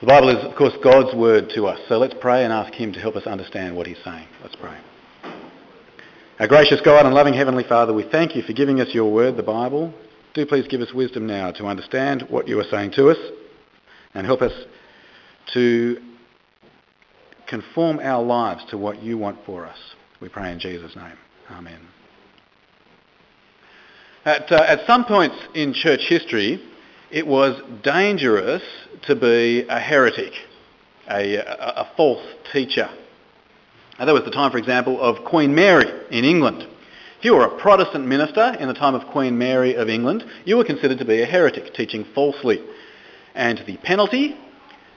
The 0.00 0.06
Bible 0.06 0.28
is, 0.30 0.44
of 0.44 0.56
course, 0.56 0.74
God's 0.82 1.14
word 1.16 1.50
to 1.54 1.66
us. 1.66 1.80
So 1.88 1.98
let's 1.98 2.14
pray 2.20 2.44
and 2.44 2.52
ask 2.52 2.74
Him 2.74 2.92
to 2.92 3.00
help 3.00 3.16
us 3.16 3.26
understand 3.26 3.76
what 3.76 3.86
He's 3.86 4.02
saying. 4.04 4.26
Let's 4.42 4.56
pray. 4.56 4.76
Our 6.40 6.48
gracious 6.48 6.80
God 6.84 7.06
and 7.06 7.14
loving 7.14 7.32
Heavenly 7.32 7.64
Father, 7.64 7.94
we 7.94 8.02
thank 8.10 8.34
you 8.34 8.42
for 8.42 8.52
giving 8.52 8.80
us 8.80 8.88
your 8.92 9.12
word, 9.12 9.36
the 9.36 9.42
Bible. 9.44 9.94
Do 10.34 10.44
please 10.46 10.66
give 10.66 10.80
us 10.80 10.92
wisdom 10.92 11.28
now 11.28 11.52
to 11.52 11.66
understand 11.66 12.26
what 12.28 12.48
you 12.48 12.58
are 12.58 12.66
saying 12.70 12.90
to 12.96 13.08
us 13.08 13.16
and 14.14 14.26
help 14.26 14.42
us 14.42 14.52
to 15.52 15.96
conform 17.46 18.00
our 18.00 18.22
lives 18.22 18.64
to 18.70 18.78
what 18.78 19.00
you 19.00 19.16
want 19.16 19.38
for 19.46 19.64
us. 19.64 19.78
We 20.20 20.28
pray 20.28 20.50
in 20.50 20.58
Jesus' 20.58 20.96
name. 20.96 21.16
Amen. 21.50 21.80
At, 24.24 24.50
uh, 24.50 24.64
at 24.66 24.86
some 24.86 25.04
points 25.04 25.36
in 25.54 25.72
church 25.72 26.00
history, 26.08 26.60
it 27.10 27.26
was 27.26 27.60
dangerous 27.82 28.62
to 29.06 29.14
be 29.14 29.66
a 29.68 29.78
heretic, 29.78 30.32
a, 31.08 31.36
a, 31.36 31.42
a 31.42 31.90
false 31.96 32.24
teacher. 32.52 32.88
And 33.98 34.08
that 34.08 34.12
was 34.12 34.24
the 34.24 34.30
time, 34.30 34.50
for 34.50 34.58
example, 34.58 35.00
of 35.00 35.24
Queen 35.24 35.54
Mary 35.54 35.86
in 36.10 36.24
England. 36.24 36.66
If 37.18 37.24
you 37.24 37.34
were 37.34 37.44
a 37.44 37.60
Protestant 37.60 38.06
minister 38.06 38.56
in 38.58 38.68
the 38.68 38.74
time 38.74 38.94
of 38.94 39.06
Queen 39.06 39.38
Mary 39.38 39.74
of 39.74 39.88
England, 39.88 40.24
you 40.44 40.56
were 40.56 40.64
considered 40.64 40.98
to 40.98 41.04
be 41.04 41.22
a 41.22 41.26
heretic, 41.26 41.72
teaching 41.74 42.04
falsely. 42.14 42.62
And 43.34 43.62
the 43.66 43.76
penalty? 43.78 44.36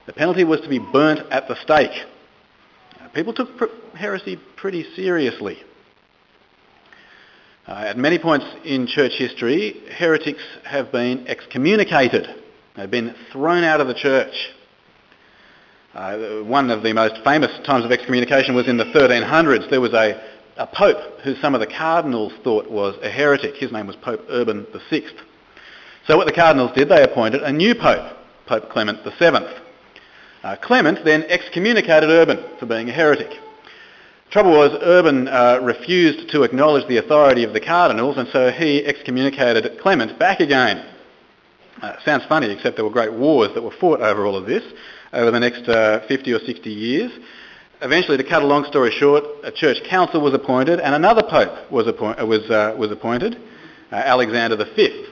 The 0.07 0.13
penalty 0.13 0.43
was 0.43 0.61
to 0.61 0.69
be 0.69 0.79
burnt 0.79 1.19
at 1.31 1.47
the 1.47 1.55
stake. 1.63 2.05
People 3.13 3.33
took 3.33 3.49
heresy 3.95 4.37
pretty 4.55 4.85
seriously. 4.95 5.57
Uh, 7.67 7.83
at 7.85 7.97
many 7.97 8.17
points 8.17 8.45
in 8.63 8.87
church 8.87 9.11
history, 9.17 9.81
heretics 9.97 10.41
have 10.63 10.89
been 10.89 11.27
excommunicated. 11.27 12.25
They've 12.77 12.89
been 12.89 13.13
thrown 13.33 13.65
out 13.65 13.81
of 13.81 13.87
the 13.87 13.93
church. 13.93 14.33
Uh, 15.93 16.43
one 16.43 16.71
of 16.71 16.81
the 16.81 16.93
most 16.93 17.21
famous 17.25 17.51
times 17.65 17.83
of 17.83 17.91
excommunication 17.91 18.55
was 18.55 18.69
in 18.69 18.77
the 18.77 18.85
1300s. 18.85 19.69
There 19.69 19.81
was 19.81 19.91
a, 19.91 20.17
a 20.55 20.65
pope 20.65 21.19
who 21.25 21.35
some 21.35 21.55
of 21.55 21.59
the 21.59 21.67
cardinals 21.67 22.31
thought 22.41 22.71
was 22.71 22.95
a 23.01 23.09
heretic. 23.09 23.55
His 23.55 23.73
name 23.73 23.87
was 23.87 23.97
Pope 23.97 24.21
Urban 24.29 24.65
VI. 24.89 25.03
So 26.05 26.15
what 26.15 26.25
the 26.25 26.33
cardinals 26.33 26.71
did, 26.73 26.87
they 26.87 27.03
appointed 27.03 27.43
a 27.43 27.51
new 27.51 27.75
pope, 27.75 28.15
Pope 28.45 28.69
Clement 28.69 28.99
VII. 29.03 29.45
Uh, 30.41 30.55
Clement 30.61 31.03
then 31.03 31.23
excommunicated 31.23 32.09
Urban 32.09 32.45
for 32.59 32.65
being 32.65 32.89
a 32.89 32.93
heretic. 32.93 33.41
Trouble 34.29 34.51
was, 34.51 34.77
Urban 34.81 35.29
uh, 35.29 35.59
refused 35.61 36.29
to 36.31 36.43
acknowledge 36.43 36.85
the 36.89 36.97
authority 36.97 37.45
of 37.45 37.53
the 37.53 37.61
cardinals, 37.61 38.17
and 38.17 38.27
so 38.33 38.51
he 38.51 38.85
excommunicated 38.85 39.79
Clement 39.79 40.19
back 40.19 40.41
again. 40.41 40.85
Uh, 41.81 41.95
sounds 42.03 42.25
funny, 42.25 42.51
except 42.51 42.75
there 42.75 42.83
were 42.83 42.91
great 42.91 43.13
wars 43.13 43.51
that 43.53 43.61
were 43.61 43.71
fought 43.79 44.01
over 44.01 44.25
all 44.25 44.35
of 44.35 44.45
this 44.45 44.63
over 45.13 45.31
the 45.31 45.39
next 45.39 45.69
uh, 45.69 46.05
50 46.07 46.33
or 46.33 46.39
60 46.39 46.69
years. 46.69 47.11
Eventually, 47.81 48.17
to 48.17 48.23
cut 48.23 48.41
a 48.43 48.45
long 48.45 48.65
story 48.65 48.91
short, 48.91 49.23
a 49.43 49.51
church 49.51 49.77
council 49.89 50.19
was 50.19 50.33
appointed, 50.33 50.81
and 50.81 50.93
another 50.93 51.23
pope 51.23 51.71
was, 51.71 51.87
appoint- 51.87 52.19
uh, 52.19 52.25
was, 52.25 52.49
uh, 52.49 52.75
was 52.77 52.91
appointed, 52.91 53.37
uh, 53.93 53.95
Alexander 53.95 54.57
V. 54.57 55.05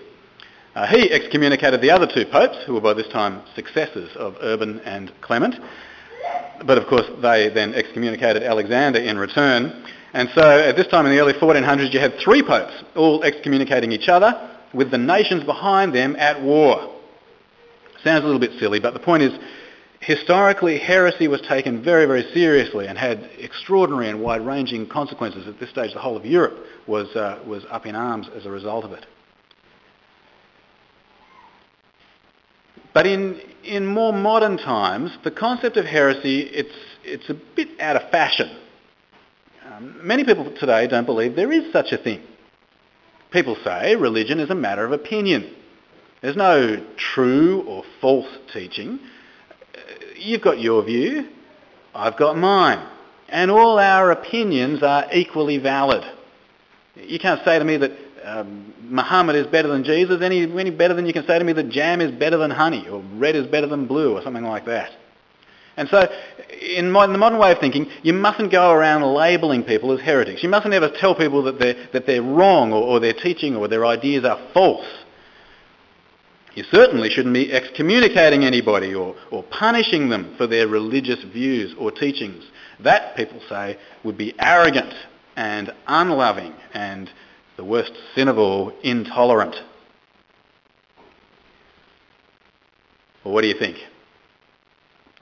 he 0.89 1.11
excommunicated 1.13 1.79
the 1.79 1.91
other 1.91 2.07
two 2.07 2.25
popes, 2.25 2.57
who 2.66 2.73
were 2.73 2.81
by 2.81 2.94
this 2.94 3.07
time 3.07 3.44
successors 3.55 4.09
of 4.17 4.35
Urban 4.41 4.81
and 4.81 5.13
Clement, 5.22 5.55
but 6.65 6.77
of 6.77 6.87
course 6.87 7.05
they 7.21 7.49
then 7.49 7.73
excommunicated 7.73 8.43
Alexander 8.43 8.99
in 8.99 9.17
return. 9.17 9.83
And 10.13 10.29
so 10.33 10.41
at 10.41 10.75
this 10.75 10.87
time 10.87 11.05
in 11.05 11.11
the 11.11 11.19
early 11.19 11.33
1400s 11.33 11.93
you 11.93 11.99
had 11.99 12.17
three 12.19 12.41
popes 12.41 12.73
all 12.95 13.23
excommunicating 13.23 13.91
each 13.91 14.07
other 14.07 14.51
with 14.73 14.91
the 14.91 14.97
nations 14.97 15.43
behind 15.43 15.93
them 15.93 16.15
at 16.17 16.41
war. 16.41 16.95
Sounds 18.03 18.23
a 18.23 18.25
little 18.25 18.39
bit 18.39 18.51
silly, 18.59 18.79
but 18.79 18.93
the 18.93 18.99
point 18.99 19.23
is 19.23 19.37
historically 19.99 20.77
heresy 20.77 21.27
was 21.27 21.41
taken 21.41 21.83
very, 21.83 22.05
very 22.05 22.23
seriously 22.33 22.87
and 22.87 22.97
had 22.97 23.29
extraordinary 23.39 24.09
and 24.09 24.21
wide-ranging 24.21 24.87
consequences. 24.87 25.47
At 25.47 25.59
this 25.59 25.69
stage 25.69 25.93
the 25.93 25.99
whole 25.99 26.15
of 26.15 26.25
Europe 26.25 26.57
was, 26.88 27.07
uh, 27.15 27.39
was 27.45 27.65
up 27.71 27.85
in 27.85 27.95
arms 27.95 28.27
as 28.35 28.45
a 28.45 28.51
result 28.51 28.85
of 28.85 28.91
it. 28.91 29.05
But 32.95 33.06
in, 33.06 33.41
in 33.66 33.85
more 33.85 34.13
modern 34.13 34.57
times, 34.57 35.11
the 35.25 35.29
concept 35.29 35.75
of 35.75 35.83
heresy, 35.85 36.39
it's, 36.44 36.73
it's 37.03 37.29
a 37.29 37.33
bit 37.33 37.67
out 37.78 37.97
of 37.97 38.09
fashion. 38.09 38.50
Um, 39.66 40.00
many 40.01 40.23
people 40.23 40.50
today 40.57 40.88
don't 40.88 41.06
believe 41.06 41.35
there 41.35 41.51
is 41.51 41.73
such 41.73 41.91
a 41.91 41.97
thing. 41.97 42.22
People 43.31 43.57
say 43.66 43.97
religion 43.97 44.39
is 44.39 44.50
a 44.50 44.56
matter 44.56 44.85
of 44.85 44.94
opinion. 44.94 45.53
There's 46.22 46.38
no 46.38 46.81
true 46.95 47.63
or 47.67 47.83
false 48.00 48.29
teaching. 48.53 49.00
Uh, 49.75 49.79
you've 50.17 50.41
got 50.41 50.62
your 50.62 50.81
view, 50.85 51.27
I've 51.94 52.16
got 52.16 52.38
mine. 52.38 52.88
And 53.27 53.51
all 53.51 53.77
our 53.77 54.12
opinions 54.12 54.81
are 54.83 55.06
equally 55.12 55.57
valid. 55.57 56.06
You 56.95 57.19
can't 57.19 57.44
say 57.44 57.59
to 57.59 57.66
me 57.66 57.75
that 57.75 57.91
um, 58.25 58.74
Muhammad 58.81 59.36
is 59.36 59.47
better 59.47 59.68
than 59.68 59.84
Jesus, 59.84 60.22
any, 60.22 60.44
any 60.44 60.72
better 60.72 60.94
than 60.94 61.06
you 61.06 61.13
can 61.13 61.25
say 61.25 61.38
to 61.38 61.46
me 61.46 61.53
that 61.53 61.69
jam 61.69 62.02
is 62.02 62.12
better 62.12 62.38
than 62.38 62.52
honey, 62.52 62.88
or 62.90 63.03
red 63.13 63.36
is 63.36 63.47
better 63.47 63.68
than 63.68 63.88
blue, 63.88 64.18
or 64.18 64.22
something 64.22 64.44
like 64.44 64.66
that. 64.66 64.91
And 65.78 65.90
so, 65.90 66.08
in, 66.62 66.94
the 66.94 67.18
modern 67.18 67.38
way 67.38 67.52
of 67.52 67.59
thinking, 67.59 67.88
you 68.02 68.13
mustn't 68.13 68.52
go 68.52 68.72
around 68.72 69.03
labelling 69.03 69.63
people 69.63 69.91
as 69.91 70.00
heretics. 70.00 70.41
You 70.41 70.50
mustn't 70.50 70.74
ever 70.74 70.90
tell 70.90 71.16
people 71.16 71.44
that 71.44 71.59
they're, 71.59 71.88
that 71.91 72.06
they're 72.06 72.22
wrong, 72.22 72.72
or, 72.72 72.81
or 72.81 73.00
their 73.00 73.13
teaching, 73.13 73.56
or 73.56 73.68
their 73.68 73.86
ideas 73.86 74.24
are 74.24 74.40
false. 74.53 74.86
You 76.56 76.63
certainly 76.72 77.09
shouldn't 77.09 77.34
be 77.34 77.52
excommunicating 77.52 78.46
anybody 78.46 78.96
or, 78.96 79.16
or 79.30 79.44
punishing 79.44 80.07
them 80.07 80.36
for 80.38 80.47
their 80.47 80.69
religious 80.69 81.22
views 81.25 81.75
or 81.78 81.92
teachings. 81.92 82.46
That, 82.80 83.18
people 83.18 83.42
say, 83.50 83.78
would 84.06 84.18
be 84.18 84.34
arrogant 84.40 84.94
and 85.36 85.74
unloving 85.86 86.53
and 86.74 87.09
the 87.57 87.63
worst 87.63 87.93
sin 88.13 88.27
of 88.27 88.38
all, 88.38 88.73
intolerant. 88.83 89.55
Well, 93.23 93.33
what 93.33 93.41
do 93.41 93.47
you 93.47 93.57
think? 93.57 93.77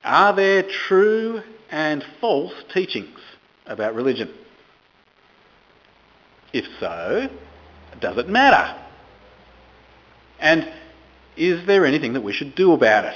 Are 0.03 0.35
there 0.35 0.63
true 0.87 1.41
and 1.71 2.03
false 2.19 2.53
teachings 2.73 3.19
about 3.65 3.95
religion? 3.95 4.33
If 6.51 6.65
so, 6.79 7.29
does 7.99 8.17
it 8.17 8.27
matter? 8.27 8.79
And 10.39 10.69
is 11.37 11.65
there 11.65 11.85
anything 11.85 12.13
that 12.13 12.21
we 12.21 12.33
should 12.33 12.55
do 12.55 12.73
about 12.73 13.05
it? 13.05 13.15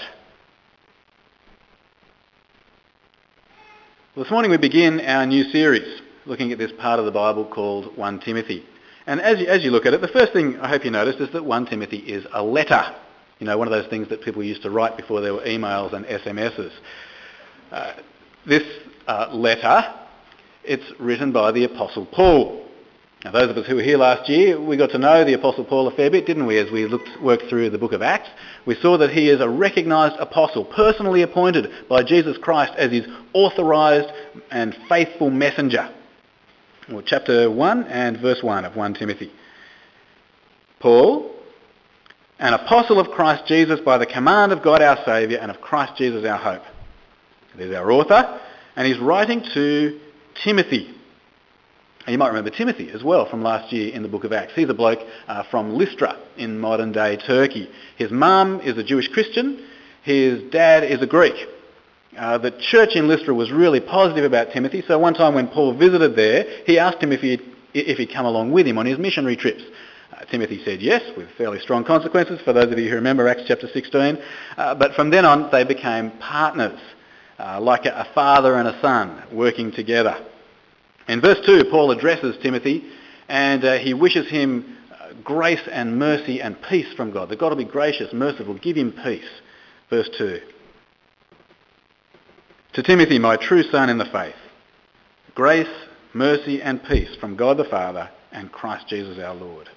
Well, 4.15 4.23
this 4.23 4.31
morning 4.31 4.49
we 4.49 4.57
begin 4.57 5.01
our 5.01 5.25
new 5.25 5.43
series 5.51 6.01
looking 6.25 6.51
at 6.51 6.57
this 6.57 6.71
part 6.79 6.99
of 6.99 7.05
the 7.05 7.11
Bible 7.11 7.45
called 7.45 7.95
1 7.95 8.19
Timothy. 8.21 8.65
And 9.07 9.21
as 9.21 9.39
you, 9.39 9.47
as 9.47 9.63
you 9.63 9.71
look 9.71 9.85
at 9.85 9.93
it, 9.93 10.01
the 10.01 10.09
first 10.09 10.33
thing 10.33 10.59
I 10.59 10.67
hope 10.67 10.83
you 10.83 10.91
noticed 10.91 11.19
is 11.19 11.31
that 11.31 11.43
1 11.43 11.65
Timothy 11.67 11.99
is 11.99 12.25
a 12.33 12.43
letter. 12.43 12.93
You 13.39 13.47
know, 13.47 13.57
one 13.57 13.65
of 13.65 13.71
those 13.71 13.89
things 13.89 14.09
that 14.09 14.21
people 14.21 14.43
used 14.43 14.63
to 14.63 14.69
write 14.69 14.97
before 14.97 15.21
there 15.21 15.33
were 15.33 15.45
emails 15.45 15.93
and 15.93 16.05
SMSs. 16.05 16.71
Uh, 17.71 17.93
this 18.45 18.63
uh, 19.07 19.29
letter, 19.31 19.93
it's 20.65 20.83
written 20.99 21.31
by 21.31 21.53
the 21.53 21.63
Apostle 21.63 22.05
Paul. 22.05 22.65
Now, 23.23 23.31
those 23.31 23.49
of 23.49 23.57
us 23.57 23.65
who 23.65 23.75
were 23.75 23.81
here 23.81 23.97
last 23.97 24.29
year, 24.29 24.59
we 24.59 24.75
got 24.75 24.91
to 24.91 24.97
know 24.97 25.23
the 25.23 25.33
Apostle 25.33 25.63
Paul 25.63 25.87
a 25.87 25.95
fair 25.95 26.11
bit, 26.11 26.25
didn't 26.25 26.45
we, 26.45 26.57
as 26.57 26.69
we 26.69 26.85
looked, 26.85 27.09
worked 27.21 27.45
through 27.49 27.69
the 27.69 27.77
book 27.77 27.93
of 27.93 28.01
Acts. 28.01 28.29
We 28.65 28.75
saw 28.75 28.97
that 28.97 29.11
he 29.11 29.29
is 29.29 29.39
a 29.39 29.49
recognised 29.49 30.17
apostle, 30.19 30.65
personally 30.65 31.21
appointed 31.21 31.87
by 31.87 32.03
Jesus 32.03 32.37
Christ 32.37 32.73
as 32.77 32.91
his 32.91 33.07
authorised 33.33 34.09
and 34.51 34.75
faithful 34.89 35.29
messenger 35.29 35.93
or 36.93 37.01
chapter 37.01 37.51
1 37.51 37.83
and 37.85 38.19
verse 38.19 38.41
1 38.41 38.65
of 38.65 38.75
1 38.75 38.93
Timothy. 38.93 39.31
Paul, 40.79 41.33
an 42.39 42.53
apostle 42.53 42.99
of 42.99 43.09
Christ 43.11 43.43
Jesus 43.47 43.79
by 43.81 43.97
the 43.97 44.05
command 44.05 44.51
of 44.51 44.63
God 44.63 44.81
our 44.81 44.97
Saviour 45.03 45.39
and 45.41 45.51
of 45.51 45.59
Christ 45.59 45.93
Jesus 45.97 46.25
our 46.25 46.37
hope. 46.37 46.61
There's 47.57 47.75
our 47.75 47.91
author, 47.91 48.39
and 48.75 48.87
he's 48.87 48.99
writing 48.99 49.43
to 49.53 49.99
Timothy. 50.43 50.93
And 52.05 52.13
you 52.13 52.17
might 52.17 52.29
remember 52.29 52.51
Timothy 52.51 52.89
as 52.91 53.03
well 53.03 53.29
from 53.29 53.41
last 53.41 53.73
year 53.73 53.93
in 53.93 54.01
the 54.01 54.07
book 54.07 54.23
of 54.23 54.31
Acts. 54.31 54.53
He's 54.55 54.69
a 54.69 54.73
bloke 54.73 54.99
uh, 55.27 55.43
from 55.51 55.73
Lystra 55.73 56.17
in 56.37 56.57
modern 56.57 56.93
day 56.93 57.17
Turkey. 57.17 57.69
His 57.97 58.11
mum 58.11 58.61
is 58.61 58.77
a 58.77 58.83
Jewish 58.83 59.09
Christian. 59.09 59.67
His 60.03 60.41
dad 60.51 60.85
is 60.85 61.01
a 61.01 61.07
Greek. 61.07 61.35
Uh, 62.17 62.37
the 62.37 62.51
church 62.51 62.95
in 62.95 63.07
Lystra 63.07 63.33
was 63.33 63.51
really 63.51 63.79
positive 63.79 64.25
about 64.25 64.51
Timothy, 64.51 64.83
so 64.87 64.97
one 64.97 65.13
time 65.13 65.35
when 65.35 65.47
Paul 65.47 65.77
visited 65.77 66.15
there, 66.15 66.45
he 66.65 66.79
asked 66.79 67.01
him 67.01 67.11
if 67.11 67.21
he'd, 67.21 67.41
if 67.75 67.99
he'd 67.99 68.11
come 68.11 68.25
along 68.25 68.51
with 68.51 68.65
him 68.65 68.79
on 68.79 68.87
his 68.87 68.97
missionary 68.97 69.35
trips. 69.35 69.61
Uh, 70.11 70.25
Timothy 70.25 70.59
said 70.65 70.81
yes, 70.81 71.03
with 71.15 71.29
fairly 71.37 71.59
strong 71.59 71.83
consequences, 71.83 72.41
for 72.43 72.53
those 72.53 72.71
of 72.71 72.79
you 72.79 72.89
who 72.89 72.95
remember 72.95 73.27
Acts 73.27 73.43
chapter 73.47 73.67
16. 73.67 74.17
Uh, 74.57 74.73
but 74.73 74.93
from 74.93 75.11
then 75.11 75.25
on, 75.25 75.51
they 75.51 75.63
became 75.63 76.09
partners, 76.19 76.79
uh, 77.37 77.61
like 77.61 77.85
a, 77.85 77.91
a 77.91 78.07
father 78.15 78.55
and 78.55 78.67
a 78.67 78.81
son 78.81 79.23
working 79.31 79.71
together. 79.71 80.17
In 81.07 81.21
verse 81.21 81.39
2, 81.45 81.65
Paul 81.69 81.91
addresses 81.91 82.35
Timothy, 82.41 82.83
and 83.29 83.63
uh, 83.63 83.77
he 83.77 83.93
wishes 83.93 84.27
him 84.27 84.77
uh, 84.91 85.13
grace 85.23 85.61
and 85.71 85.99
mercy 85.99 86.41
and 86.41 86.59
peace 86.63 86.91
from 86.95 87.11
God. 87.11 87.29
That 87.29 87.39
God 87.39 87.49
will 87.49 87.63
be 87.63 87.71
gracious, 87.71 88.11
merciful, 88.11 88.55
give 88.55 88.75
him 88.75 88.91
peace. 89.03 89.29
Verse 89.91 90.09
2. 90.17 90.41
To 92.77 92.83
Timothy, 92.83 93.17
my 93.17 93.37
true 93.37 93.63
son 93.63 93.89
in 93.89 93.97
the 93.97 94.05
faith, 94.05 94.35
grace, 95.33 95.65
mercy 96.13 96.61
and 96.61 96.79
peace 96.83 97.09
from 97.19 97.35
God 97.35 97.57
the 97.57 97.63
Father 97.63 98.07
and 98.31 98.51
Christ 98.51 98.87
Jesus 98.87 99.17
our 99.17 99.33
Lord. 99.33 99.67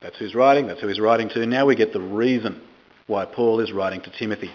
That's 0.00 0.16
who's 0.18 0.36
writing, 0.36 0.68
that's 0.68 0.80
who 0.80 0.86
he's 0.86 1.00
writing 1.00 1.28
to. 1.30 1.44
Now 1.44 1.66
we 1.66 1.74
get 1.74 1.92
the 1.92 2.00
reason 2.00 2.62
why 3.08 3.24
Paul 3.24 3.58
is 3.58 3.72
writing 3.72 4.00
to 4.02 4.12
Timothy. 4.16 4.52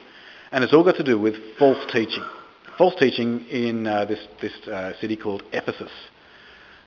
And 0.54 0.64
it's 0.64 0.72
all 0.72 0.86
got 0.86 0.96
to 0.96 1.04
do 1.04 1.20
with 1.20 1.36
false 1.60 1.86
teaching. 1.92 2.24
False 2.78 2.96
teaching 2.98 3.46
in 3.50 3.88
uh, 3.88 4.06
this, 4.06 4.26
this 4.42 4.54
uh, 4.70 4.94
city 5.02 5.18
called 5.18 5.44
Ephesus. 5.52 5.92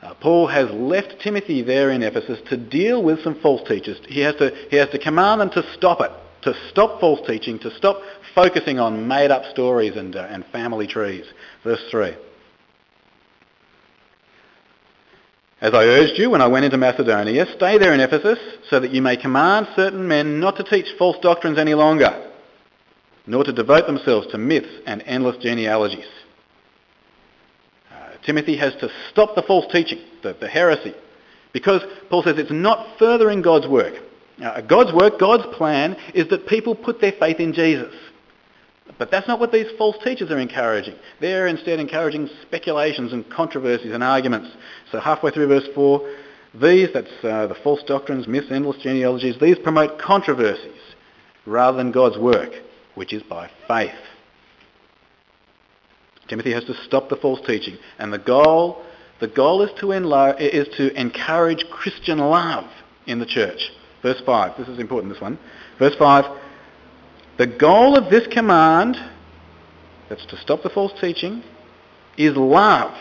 Uh, 0.01 0.15
Paul 0.15 0.47
has 0.47 0.71
left 0.71 1.17
Timothy 1.23 1.61
there 1.61 1.91
in 1.91 2.03
Ephesus 2.03 2.39
to 2.49 2.57
deal 2.57 3.03
with 3.03 3.23
some 3.23 3.39
false 3.43 3.61
teachers. 3.69 4.01
He 4.09 4.21
has, 4.21 4.37
to, 4.37 4.57
he 4.71 4.77
has 4.77 4.89
to 4.89 4.99
command 4.99 5.43
them 5.43 5.51
to 5.51 5.71
stop 5.75 6.01
it, 6.01 6.13
to 6.43 6.55
stop 6.71 7.01
false 7.01 7.21
teaching, 7.27 7.59
to 7.61 7.75
stop 7.77 8.01
focusing 8.35 8.79
on 8.79 9.07
made-up 9.07 9.45
stories 9.53 9.97
and, 9.97 10.17
uh, 10.17 10.27
and 10.31 10.45
family 10.47 10.87
trees. 10.87 11.25
Verse 11.65 11.83
3. 11.91 12.15
As 15.61 15.75
I 15.75 15.85
urged 15.85 16.19
you 16.19 16.31
when 16.31 16.41
I 16.41 16.47
went 16.47 16.65
into 16.65 16.79
Macedonia, 16.79 17.45
stay 17.55 17.77
there 17.77 17.93
in 17.93 18.01
Ephesus 18.01 18.39
so 18.71 18.81
that 18.81 18.93
you 18.93 19.03
may 19.03 19.19
command 19.19 19.69
certain 19.77 20.09
men 20.09 20.41
not 20.41 20.57
to 20.57 20.65
teach 20.65 20.87
false 20.99 21.19
doctrines 21.21 21.59
any 21.59 21.75
longer, 21.75 22.31
nor 23.27 23.45
to 23.45 23.53
devote 23.53 23.87
themselves 23.87 24.27
to 24.29 24.39
myths 24.39 24.81
and 24.87 25.03
endless 25.05 25.37
genealogies. 25.37 26.09
Uh, 27.93 28.17
Timothy 28.25 28.57
has 28.57 28.75
to 28.81 28.89
stop 29.11 29.35
the 29.35 29.43
false 29.43 29.71
teaching, 29.71 29.99
the, 30.23 30.33
the, 30.33 30.49
heresy, 30.49 30.95
because 31.53 31.83
Paul 32.09 32.23
says 32.23 32.39
it's 32.39 32.51
not 32.51 32.99
furthering 32.99 33.43
God's 33.43 33.69
work. 33.69 33.95
Uh, 34.43 34.61
God's 34.63 34.93
work, 34.93 35.19
God's 35.19 35.45
plan 35.57 35.97
is 36.15 36.29
that 36.29 36.47
people 36.47 36.75
put 36.75 37.01
their 37.01 37.13
faith 37.13 37.41
in 37.41 37.53
Jesus. 37.53 37.95
But 38.99 39.11
that's 39.11 39.29
not 39.29 39.39
what 39.39 39.53
these 39.53 39.67
false 39.79 39.97
teachers 40.03 40.31
are 40.31 40.39
encouraging. 40.39 40.95
They're 41.21 41.47
instead 41.47 41.79
encouraging 41.79 42.29
speculations 42.43 43.13
and 43.13 43.29
controversies 43.31 43.93
and 43.93 44.03
arguments. 44.03 44.51
So 44.91 45.01
halfway 45.01 45.31
through 45.31 45.49
verse 45.49 45.69
4, 45.75 46.17
these, 46.55 46.89
that's 46.93 47.09
uh, 47.23 47.47
the 47.47 47.57
false 47.63 47.83
doctrines, 47.87 48.27
myths, 48.27 48.49
endless 48.51 48.79
genealogies, 48.83 49.37
these 49.41 49.59
promote 49.59 50.01
controversies 50.01 50.81
rather 51.47 51.77
than 51.77 51.93
God's 51.93 52.19
work, 52.19 52.51
which 52.95 53.13
is 53.13 53.23
by 53.23 53.51
faith. 53.69 53.91
Timothy 56.29 56.53
has 56.53 56.65
to 56.65 56.75
stop 56.85 57.09
the 57.09 57.17
false 57.17 57.41
teaching. 57.47 57.77
And 57.99 58.13
the 58.13 58.19
goal, 58.19 58.83
the 59.21 59.29
goal 59.29 59.63
is 59.63 59.71
to, 59.81 59.91
is 60.39 60.69
to 60.77 61.01
encourage 61.01 61.65
Christian 61.71 62.19
love 62.19 62.71
in 63.07 63.19
the 63.19 63.27
church. 63.27 63.71
Verse 64.03 64.21
5, 64.25 64.57
this 64.57 64.69
is 64.69 64.79
important, 64.79 65.13
this 65.13 65.21
one. 65.21 65.39
Verse 65.79 65.95
5, 65.99 66.25
the 67.39 67.47
goal 67.47 67.97
of 67.97 68.11
this 68.11 68.27
command, 68.27 68.97
that's 70.09 70.25
to 70.27 70.37
stop 70.39 70.63
the 70.63 70.71
false 70.71 70.93
teaching, 71.01 71.43
is 72.17 72.37
love, 72.37 72.95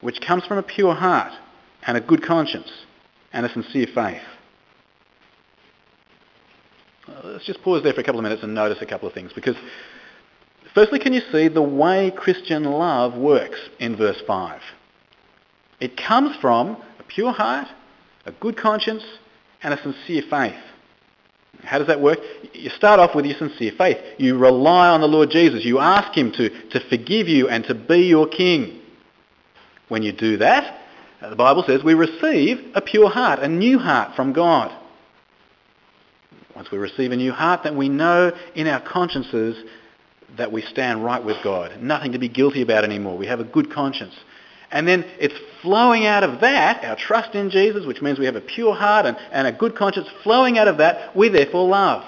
which 0.00 0.20
comes 0.20 0.44
from 0.46 0.58
a 0.58 0.62
pure 0.62 0.94
heart 0.94 1.32
and 1.86 1.96
a 1.96 2.00
good 2.00 2.22
conscience 2.22 2.70
and 3.32 3.46
a 3.46 3.52
sincere 3.52 3.86
faith. 3.94 4.22
Uh, 7.08 7.20
let's 7.24 7.46
just 7.46 7.62
pause 7.62 7.82
there 7.82 7.92
for 7.92 8.00
a 8.00 8.04
couple 8.04 8.18
of 8.18 8.24
minutes 8.24 8.42
and 8.42 8.54
notice 8.54 8.78
a 8.80 8.86
couple 8.86 9.08
of 9.08 9.14
things 9.14 9.32
because 9.34 9.56
firstly 10.74 10.98
can 10.98 11.12
you 11.12 11.22
see 11.32 11.48
the 11.48 11.62
way 11.62 12.12
Christian 12.14 12.64
love 12.64 13.16
works 13.16 13.58
in 13.78 13.96
verse 13.96 14.20
5? 14.26 14.60
It 15.80 15.96
comes 15.96 16.36
from 16.40 16.76
a 16.98 17.02
pure 17.04 17.32
heart, 17.32 17.68
a 18.26 18.32
good 18.32 18.56
conscience 18.56 19.02
and 19.62 19.74
a 19.74 19.82
sincere 19.82 20.22
faith. 20.28 20.60
How 21.62 21.78
does 21.78 21.88
that 21.88 22.00
work? 22.00 22.18
You 22.54 22.70
start 22.70 23.00
off 23.00 23.14
with 23.14 23.26
your 23.26 23.36
sincere 23.36 23.72
faith. 23.76 23.98
You 24.18 24.38
rely 24.38 24.88
on 24.88 25.00
the 25.00 25.08
Lord 25.08 25.30
Jesus. 25.30 25.64
You 25.64 25.78
ask 25.78 26.16
him 26.16 26.32
to, 26.32 26.48
to 26.70 26.80
forgive 26.88 27.28
you 27.28 27.48
and 27.48 27.64
to 27.64 27.74
be 27.74 27.98
your 27.98 28.26
king. 28.26 28.80
When 29.88 30.02
you 30.02 30.12
do 30.12 30.38
that, 30.38 30.80
uh, 31.20 31.30
the 31.30 31.36
Bible 31.36 31.64
says 31.66 31.82
we 31.82 31.94
receive 31.94 32.58
a 32.74 32.80
pure 32.80 33.10
heart, 33.10 33.40
a 33.40 33.48
new 33.48 33.78
heart 33.78 34.14
from 34.16 34.32
God. 34.32 34.76
Once 36.54 36.70
we 36.70 36.78
receive 36.78 37.12
a 37.12 37.16
new 37.16 37.32
heart, 37.32 37.62
then 37.64 37.76
we 37.76 37.88
know 37.88 38.32
in 38.54 38.66
our 38.66 38.80
consciences 38.80 39.62
that 40.36 40.52
we 40.52 40.62
stand 40.62 41.04
right 41.04 41.24
with 41.24 41.36
God. 41.42 41.80
Nothing 41.80 42.12
to 42.12 42.18
be 42.18 42.28
guilty 42.28 42.62
about 42.62 42.84
anymore. 42.84 43.18
We 43.18 43.26
have 43.26 43.40
a 43.40 43.44
good 43.44 43.72
conscience. 43.72 44.14
And 44.70 44.86
then 44.86 45.04
it's 45.18 45.34
flowing 45.62 46.06
out 46.06 46.22
of 46.22 46.40
that, 46.40 46.84
our 46.84 46.96
trust 46.96 47.34
in 47.34 47.50
Jesus, 47.50 47.86
which 47.86 48.02
means 48.02 48.18
we 48.18 48.26
have 48.26 48.36
a 48.36 48.40
pure 48.40 48.74
heart 48.74 49.06
and, 49.06 49.16
and 49.32 49.46
a 49.46 49.52
good 49.52 49.76
conscience, 49.76 50.08
flowing 50.22 50.58
out 50.58 50.68
of 50.68 50.78
that, 50.78 51.14
we 51.16 51.28
therefore 51.28 51.68
love. 51.68 52.04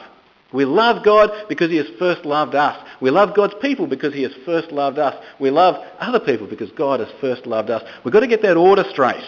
We 0.53 0.65
love 0.67 1.03
God 1.05 1.31
because 1.49 1.71
he 1.71 1.79
has 1.79 1.87
first 1.99 2.25
loved 2.25 2.55
us. 2.55 2.77
We 3.01 3.11
love 3.11 3.35
God's 3.35 3.55
people 3.63 3.87
because 3.87 4.13
he 4.13 4.23
has 4.23 4.33
first 4.45 4.71
loved 4.71 4.99
us. 4.99 5.15
We 5.41 5.51
love 5.51 5.77
other 5.99 6.21
people 6.21 6.47
because 6.47 6.71
God 6.73 7.01
has 7.01 7.09
first 7.21 7.47
loved 7.47 7.71
us. 7.71 7.83
We've 8.05 8.13
got 8.13 8.21
to 8.21 8.27
get 8.27 8.43
that 8.43 8.57
order 8.57 8.85
straight. 8.91 9.25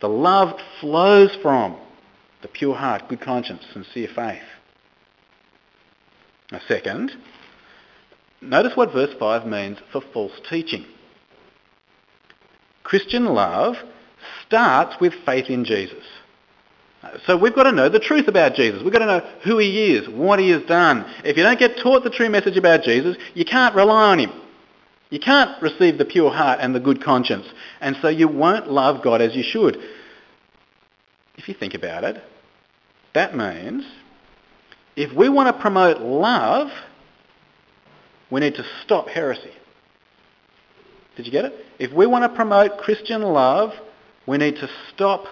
The 0.00 0.08
love 0.08 0.58
flows 0.80 1.36
from 1.42 1.76
the 2.40 2.48
pure 2.48 2.74
heart, 2.74 3.04
good 3.08 3.20
conscience, 3.20 3.62
sincere 3.72 4.08
faith. 4.14 4.42
A 6.50 6.60
second, 6.66 7.12
notice 8.40 8.72
what 8.74 8.92
verse 8.92 9.14
5 9.18 9.46
means 9.46 9.78
for 9.92 10.02
false 10.12 10.32
teaching. 10.50 10.84
Christian 12.84 13.26
love 13.26 13.76
starts 14.46 14.96
with 15.00 15.14
faith 15.24 15.46
in 15.48 15.64
Jesus. 15.64 16.04
So 17.26 17.36
we've 17.36 17.54
got 17.54 17.64
to 17.64 17.72
know 17.72 17.88
the 17.88 17.98
truth 17.98 18.28
about 18.28 18.54
Jesus. 18.54 18.82
We've 18.82 18.92
got 18.92 19.00
to 19.00 19.06
know 19.06 19.20
who 19.44 19.58
he 19.58 19.94
is, 19.94 20.08
what 20.08 20.38
he 20.38 20.50
has 20.50 20.62
done. 20.62 21.04
If 21.24 21.36
you 21.36 21.42
don't 21.42 21.58
get 21.58 21.78
taught 21.82 22.04
the 22.04 22.10
true 22.10 22.30
message 22.30 22.56
about 22.56 22.82
Jesus, 22.82 23.16
you 23.34 23.44
can't 23.44 23.74
rely 23.74 24.10
on 24.10 24.18
him. 24.20 24.32
You 25.10 25.18
can't 25.18 25.60
receive 25.60 25.98
the 25.98 26.04
pure 26.04 26.30
heart 26.30 26.60
and 26.62 26.74
the 26.74 26.80
good 26.80 27.02
conscience. 27.02 27.46
And 27.80 27.96
so 28.00 28.08
you 28.08 28.28
won't 28.28 28.70
love 28.70 29.02
God 29.02 29.20
as 29.20 29.34
you 29.34 29.42
should. 29.42 29.78
If 31.36 31.48
you 31.48 31.54
think 31.54 31.74
about 31.74 32.04
it, 32.04 32.22
that 33.14 33.36
means 33.36 33.84
if 34.96 35.12
we 35.12 35.28
want 35.28 35.54
to 35.54 35.60
promote 35.60 36.00
love, 36.00 36.68
we 38.30 38.40
need 38.40 38.54
to 38.54 38.64
stop 38.84 39.08
heresy. 39.08 39.50
Did 41.16 41.26
you 41.26 41.32
get 41.32 41.44
it? 41.44 41.52
If 41.78 41.92
we 41.92 42.06
want 42.06 42.24
to 42.24 42.34
promote 42.34 42.78
Christian 42.78 43.22
love, 43.22 43.72
we 44.26 44.38
need 44.38 44.56
to 44.56 44.68
stop 44.92 45.26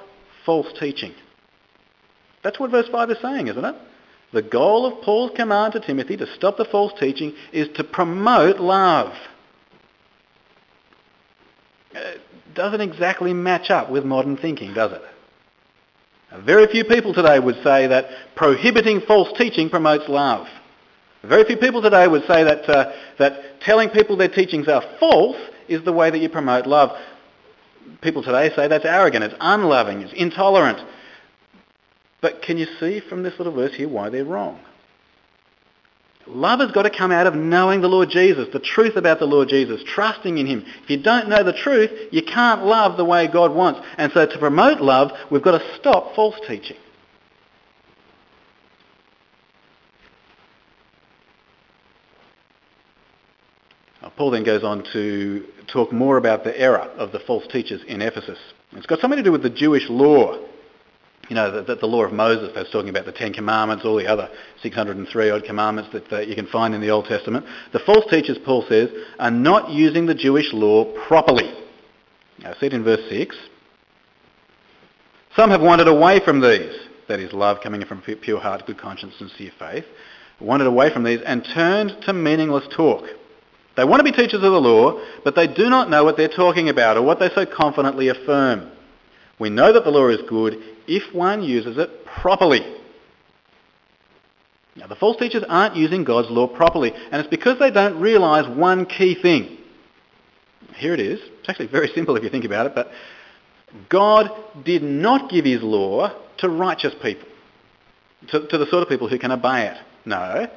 false 0.44 0.66
teaching. 0.78 1.14
That's 2.42 2.58
what 2.58 2.70
verse 2.70 2.88
5 2.88 3.10
is 3.10 3.18
saying, 3.20 3.48
isn't 3.48 3.64
it? 3.64 3.74
The 4.32 4.42
goal 4.42 4.86
of 4.86 5.02
Paul's 5.02 5.32
command 5.34 5.72
to 5.72 5.80
Timothy 5.80 6.16
to 6.16 6.26
stop 6.36 6.56
the 6.56 6.64
false 6.64 6.92
teaching 6.98 7.34
is 7.52 7.68
to 7.76 7.84
promote 7.84 8.58
love. 8.60 9.12
It 11.92 12.20
doesn't 12.54 12.80
exactly 12.80 13.34
match 13.34 13.70
up 13.70 13.90
with 13.90 14.04
modern 14.04 14.36
thinking, 14.36 14.72
does 14.72 14.92
it? 14.92 15.02
Very 16.44 16.68
few 16.68 16.84
people 16.84 17.12
today 17.12 17.40
would 17.40 17.56
say 17.64 17.88
that 17.88 18.06
prohibiting 18.36 19.00
false 19.00 19.36
teaching 19.36 19.68
promotes 19.68 20.08
love. 20.08 20.46
Very 21.24 21.44
few 21.44 21.56
people 21.56 21.82
today 21.82 22.06
would 22.06 22.22
say 22.22 22.44
that, 22.44 22.68
uh, 22.68 22.92
that 23.18 23.60
telling 23.60 23.90
people 23.90 24.16
their 24.16 24.28
teachings 24.28 24.68
are 24.68 24.82
false 25.00 25.36
is 25.70 25.84
the 25.84 25.92
way 25.92 26.10
that 26.10 26.18
you 26.18 26.28
promote 26.28 26.66
love. 26.66 26.90
People 28.02 28.22
today 28.22 28.54
say 28.54 28.68
that's 28.68 28.84
arrogant, 28.84 29.24
it's 29.24 29.34
unloving, 29.40 30.02
it's 30.02 30.12
intolerant. 30.12 30.78
But 32.20 32.42
can 32.42 32.58
you 32.58 32.66
see 32.78 33.00
from 33.00 33.22
this 33.22 33.38
little 33.38 33.54
verse 33.54 33.74
here 33.74 33.88
why 33.88 34.10
they're 34.10 34.24
wrong? 34.24 34.60
Love 36.26 36.60
has 36.60 36.70
got 36.70 36.82
to 36.82 36.90
come 36.90 37.10
out 37.10 37.26
of 37.26 37.34
knowing 37.34 37.80
the 37.80 37.88
Lord 37.88 38.10
Jesus, 38.10 38.48
the 38.52 38.60
truth 38.60 38.96
about 38.96 39.18
the 39.18 39.26
Lord 39.26 39.48
Jesus, 39.48 39.82
trusting 39.84 40.36
in 40.36 40.46
him. 40.46 40.64
If 40.84 40.90
you 40.90 41.02
don't 41.02 41.28
know 41.28 41.42
the 41.42 41.52
truth, 41.52 41.90
you 42.12 42.22
can't 42.22 42.64
love 42.64 42.96
the 42.96 43.04
way 43.04 43.26
God 43.26 43.52
wants. 43.52 43.80
And 43.96 44.12
so 44.12 44.26
to 44.26 44.38
promote 44.38 44.80
love, 44.80 45.12
we've 45.30 45.42
got 45.42 45.58
to 45.58 45.76
stop 45.76 46.14
false 46.14 46.36
teaching. 46.46 46.76
Paul 54.20 54.32
then 54.32 54.44
goes 54.44 54.62
on 54.62 54.84
to 54.92 55.46
talk 55.72 55.92
more 55.92 56.18
about 56.18 56.44
the 56.44 56.54
error 56.60 56.92
of 56.98 57.10
the 57.10 57.20
false 57.20 57.46
teachers 57.50 57.80
in 57.88 58.02
Ephesus. 58.02 58.38
It's 58.72 58.84
got 58.84 59.00
something 59.00 59.16
to 59.16 59.22
do 59.22 59.32
with 59.32 59.42
the 59.42 59.48
Jewish 59.48 59.88
law. 59.88 60.36
You 61.30 61.36
know, 61.36 61.62
the, 61.62 61.74
the, 61.74 61.86
law 61.86 62.04
of 62.04 62.12
Moses, 62.12 62.50
that's 62.54 62.70
talking 62.70 62.90
about 62.90 63.06
the 63.06 63.12
Ten 63.12 63.32
Commandments, 63.32 63.82
all 63.86 63.96
the 63.96 64.06
other 64.06 64.28
603 64.60 65.30
odd 65.30 65.44
commandments 65.44 65.90
that, 65.94 66.10
that 66.10 66.28
you 66.28 66.34
can 66.34 66.46
find 66.48 66.74
in 66.74 66.82
the 66.82 66.90
Old 66.90 67.06
Testament. 67.06 67.46
The 67.72 67.78
false 67.78 68.04
teachers, 68.10 68.36
Paul 68.44 68.66
says, 68.68 68.90
are 69.18 69.30
not 69.30 69.70
using 69.70 70.04
the 70.04 70.14
Jewish 70.14 70.52
law 70.52 70.84
properly. 71.08 71.54
Now, 72.40 72.52
see 72.60 72.66
it 72.66 72.74
in 72.74 72.84
verse 72.84 73.08
6. 73.08 73.34
Some 75.34 75.48
have 75.48 75.62
wandered 75.62 75.88
away 75.88 76.20
from 76.22 76.42
these, 76.42 76.78
that 77.08 77.20
is, 77.20 77.32
love 77.32 77.62
coming 77.62 77.86
from 77.86 78.02
pure 78.02 78.38
heart, 78.38 78.66
good 78.66 78.78
conscience, 78.78 79.14
sincere 79.18 79.52
faith, 79.58 79.86
wandered 80.40 80.66
away 80.66 80.92
from 80.92 81.04
these 81.04 81.20
and 81.24 81.42
turned 81.54 81.96
to 82.02 82.12
meaningless 82.12 82.68
talk 82.76 83.04
they 83.76 83.84
want 83.84 84.00
to 84.00 84.04
be 84.04 84.12
teachers 84.12 84.42
of 84.42 84.52
the 84.52 84.60
law, 84.60 85.00
but 85.24 85.34
they 85.34 85.46
do 85.46 85.70
not 85.70 85.88
know 85.88 86.04
what 86.04 86.16
they're 86.16 86.28
talking 86.28 86.68
about 86.68 86.96
or 86.96 87.02
what 87.02 87.18
they 87.18 87.30
so 87.30 87.46
confidently 87.46 88.08
affirm. 88.08 88.70
We 89.38 89.48
know 89.48 89.72
that 89.72 89.84
the 89.84 89.90
law 89.90 90.08
is 90.08 90.20
good 90.28 90.62
if 90.86 91.14
one 91.14 91.42
uses 91.42 91.78
it 91.78 92.04
properly. 92.04 92.60
Now, 94.76 94.86
the 94.86 94.96
false 94.96 95.16
teachers 95.16 95.44
aren't 95.48 95.76
using 95.76 96.04
God's 96.04 96.30
law 96.30 96.46
properly, 96.46 96.92
and 96.92 97.20
it's 97.20 97.30
because 97.30 97.58
they 97.58 97.70
don't 97.70 98.00
realise 98.00 98.46
one 98.46 98.86
key 98.86 99.14
thing. 99.20 99.58
Here 100.76 100.94
it 100.94 101.00
is. 101.00 101.20
It's 101.40 101.48
actually 101.48 101.66
very 101.66 101.88
simple 101.94 102.16
if 102.16 102.22
you 102.22 102.30
think 102.30 102.44
about 102.44 102.66
it, 102.66 102.74
but 102.74 102.90
God 103.88 104.30
did 104.64 104.82
not 104.82 105.30
give 105.30 105.44
his 105.44 105.62
law 105.62 106.12
to 106.38 106.48
righteous 106.48 106.94
people, 107.02 107.28
to, 108.28 108.46
to 108.46 108.58
the 108.58 108.66
sort 108.66 108.82
of 108.82 108.88
people 108.88 109.08
who 109.08 109.18
can 109.18 109.30
obey 109.30 109.66
it. 109.66 109.76
No. 110.04 110.48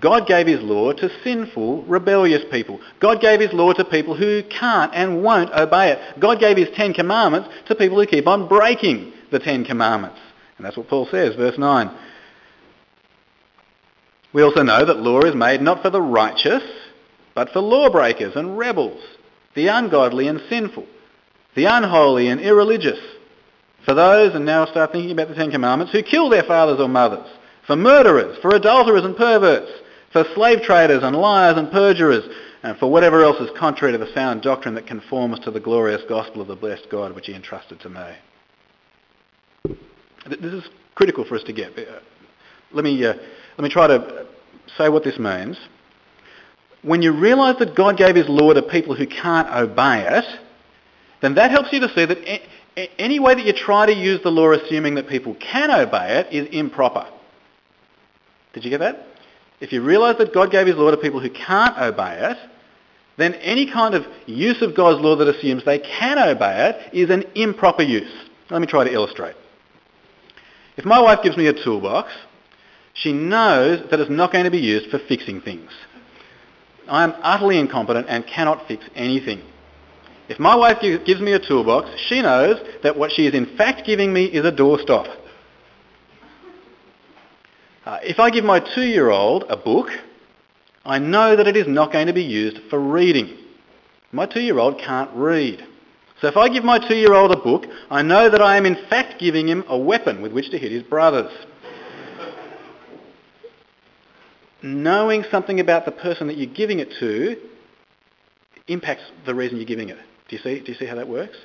God 0.00 0.26
gave 0.26 0.46
his 0.46 0.60
law 0.60 0.92
to 0.92 1.10
sinful, 1.24 1.82
rebellious 1.84 2.42
people. 2.50 2.80
God 3.00 3.20
gave 3.20 3.40
his 3.40 3.52
law 3.52 3.72
to 3.72 3.84
people 3.84 4.16
who 4.16 4.42
can't 4.44 4.94
and 4.94 5.22
won't 5.22 5.52
obey 5.52 5.90
it. 5.92 6.20
God 6.20 6.38
gave 6.38 6.56
his 6.56 6.68
Ten 6.76 6.94
Commandments 6.94 7.48
to 7.66 7.74
people 7.74 7.98
who 7.98 8.06
keep 8.06 8.26
on 8.26 8.48
breaking 8.48 9.12
the 9.30 9.40
Ten 9.40 9.64
Commandments. 9.64 10.18
And 10.56 10.64
that's 10.64 10.76
what 10.76 10.88
Paul 10.88 11.08
says, 11.10 11.34
verse 11.34 11.58
9. 11.58 11.90
We 14.32 14.42
also 14.42 14.62
know 14.62 14.84
that 14.84 14.98
law 14.98 15.20
is 15.22 15.34
made 15.34 15.60
not 15.60 15.82
for 15.82 15.90
the 15.90 16.00
righteous, 16.00 16.62
but 17.34 17.50
for 17.50 17.60
lawbreakers 17.60 18.36
and 18.36 18.56
rebels, 18.56 19.02
the 19.54 19.66
ungodly 19.66 20.28
and 20.28 20.40
sinful, 20.48 20.86
the 21.54 21.64
unholy 21.66 22.28
and 22.28 22.40
irreligious, 22.40 23.00
for 23.84 23.94
those, 23.94 24.34
and 24.34 24.46
now 24.46 24.64
start 24.66 24.92
thinking 24.92 25.10
about 25.10 25.28
the 25.28 25.34
Ten 25.34 25.50
Commandments, 25.50 25.92
who 25.92 26.02
kill 26.02 26.30
their 26.30 26.44
fathers 26.44 26.78
or 26.80 26.88
mothers, 26.88 27.26
for 27.66 27.76
murderers, 27.76 28.38
for 28.42 28.54
adulterers 28.54 29.04
and 29.04 29.16
perverts, 29.16 29.70
for 30.12 30.24
slave 30.34 30.62
traders 30.62 31.02
and 31.02 31.16
liars 31.16 31.56
and 31.56 31.70
perjurers, 31.70 32.24
and 32.62 32.76
for 32.78 32.90
whatever 32.90 33.22
else 33.22 33.40
is 33.40 33.50
contrary 33.58 33.92
to 33.92 33.98
the 33.98 34.12
sound 34.14 34.42
doctrine 34.42 34.74
that 34.74 34.86
conforms 34.86 35.38
to 35.40 35.50
the 35.50 35.60
glorious 35.60 36.02
gospel 36.08 36.42
of 36.42 36.48
the 36.48 36.56
blessed 36.56 36.86
God 36.90 37.14
which 37.14 37.26
he 37.26 37.34
entrusted 37.34 37.80
to 37.80 37.88
me. 37.88 38.12
This 40.26 40.52
is 40.52 40.68
critical 40.94 41.24
for 41.24 41.36
us 41.36 41.42
to 41.44 41.52
get. 41.52 41.76
Uh, 41.76 42.00
let 42.72 42.84
me, 42.84 43.04
uh, 43.04 43.14
let 43.58 43.64
me 43.64 43.68
try 43.68 43.88
to 43.88 44.26
say 44.78 44.88
what 44.88 45.02
this 45.02 45.18
means. 45.18 45.58
When 46.82 47.02
you 47.02 47.12
realise 47.12 47.58
that 47.58 47.74
God 47.74 47.96
gave 47.96 48.14
his 48.14 48.28
law 48.28 48.52
to 48.52 48.62
people 48.62 48.94
who 48.94 49.06
can't 49.06 49.48
obey 49.48 50.06
it, 50.08 50.24
then 51.20 51.36
that 51.36 51.50
helps 51.50 51.72
you 51.72 51.80
to 51.80 51.88
see 51.88 52.04
that 52.04 52.42
any 52.98 53.20
way 53.20 53.34
that 53.34 53.44
you 53.44 53.52
try 53.52 53.86
to 53.86 53.94
use 53.94 54.20
the 54.22 54.30
law 54.30 54.52
assuming 54.52 54.96
that 54.96 55.08
people 55.08 55.34
can 55.34 55.70
obey 55.70 56.18
it 56.18 56.32
is 56.32 56.48
improper. 56.52 57.06
Did 58.52 58.64
you 58.64 58.70
get 58.70 58.80
that? 58.80 59.06
If 59.60 59.72
you 59.72 59.82
realise 59.82 60.18
that 60.18 60.34
God 60.34 60.50
gave 60.50 60.66
his 60.66 60.76
law 60.76 60.90
to 60.90 60.96
people 60.96 61.20
who 61.20 61.30
can't 61.30 61.78
obey 61.78 62.30
it, 62.30 62.38
then 63.16 63.34
any 63.34 63.70
kind 63.70 63.94
of 63.94 64.04
use 64.26 64.62
of 64.62 64.74
God's 64.74 65.00
law 65.02 65.16
that 65.16 65.28
assumes 65.28 65.64
they 65.64 65.78
can 65.78 66.18
obey 66.18 66.70
it 66.70 66.94
is 66.94 67.10
an 67.10 67.24
improper 67.34 67.82
use. 67.82 68.12
Let 68.50 68.60
me 68.60 68.66
try 68.66 68.84
to 68.84 68.92
illustrate. 68.92 69.36
If 70.76 70.84
my 70.84 71.00
wife 71.00 71.20
gives 71.22 71.36
me 71.36 71.46
a 71.46 71.52
toolbox, 71.52 72.12
she 72.94 73.12
knows 73.12 73.88
that 73.90 74.00
it's 74.00 74.10
not 74.10 74.32
going 74.32 74.44
to 74.44 74.50
be 74.50 74.58
used 74.58 74.90
for 74.90 74.98
fixing 74.98 75.40
things. 75.40 75.70
I 76.88 77.04
am 77.04 77.14
utterly 77.22 77.58
incompetent 77.58 78.06
and 78.08 78.26
cannot 78.26 78.66
fix 78.66 78.84
anything. 78.94 79.42
If 80.28 80.38
my 80.38 80.54
wife 80.54 80.78
gives 80.80 81.20
me 81.20 81.32
a 81.32 81.38
toolbox, 81.38 81.90
she 82.08 82.22
knows 82.22 82.56
that 82.82 82.96
what 82.96 83.12
she 83.12 83.26
is 83.26 83.34
in 83.34 83.56
fact 83.56 83.86
giving 83.86 84.12
me 84.12 84.24
is 84.24 84.44
a 84.44 84.52
doorstop. 84.52 85.14
Uh, 87.84 87.98
if 88.02 88.20
I 88.20 88.30
give 88.30 88.44
my 88.44 88.60
two-year-old 88.60 89.44
a 89.48 89.56
book, 89.56 89.88
I 90.84 90.98
know 90.98 91.34
that 91.34 91.48
it 91.48 91.56
is 91.56 91.66
not 91.66 91.92
going 91.92 92.06
to 92.06 92.12
be 92.12 92.22
used 92.22 92.58
for 92.70 92.78
reading. 92.78 93.36
My 94.12 94.26
two-year-old 94.26 94.78
can't 94.78 95.10
read. 95.14 95.66
So 96.20 96.28
if 96.28 96.36
I 96.36 96.48
give 96.48 96.62
my 96.62 96.78
two-year-old 96.78 97.32
a 97.32 97.36
book, 97.36 97.66
I 97.90 98.02
know 98.02 98.30
that 98.30 98.40
I 98.40 98.56
am 98.56 98.66
in 98.66 98.76
fact 98.88 99.18
giving 99.18 99.48
him 99.48 99.64
a 99.66 99.76
weapon 99.76 100.22
with 100.22 100.32
which 100.32 100.50
to 100.50 100.58
hit 100.58 100.70
his 100.70 100.84
brothers. 100.84 101.32
Knowing 104.62 105.24
something 105.28 105.58
about 105.58 105.84
the 105.84 105.90
person 105.90 106.28
that 106.28 106.36
you're 106.36 106.54
giving 106.54 106.78
it 106.78 106.92
to 107.00 107.36
impacts 108.68 109.02
the 109.26 109.34
reason 109.34 109.56
you're 109.56 109.66
giving 109.66 109.88
it. 109.88 109.98
Do 110.28 110.36
you 110.36 110.42
see, 110.42 110.60
do 110.60 110.70
you 110.70 110.78
see 110.78 110.86
how 110.86 110.94
that 110.94 111.08
works? 111.08 111.36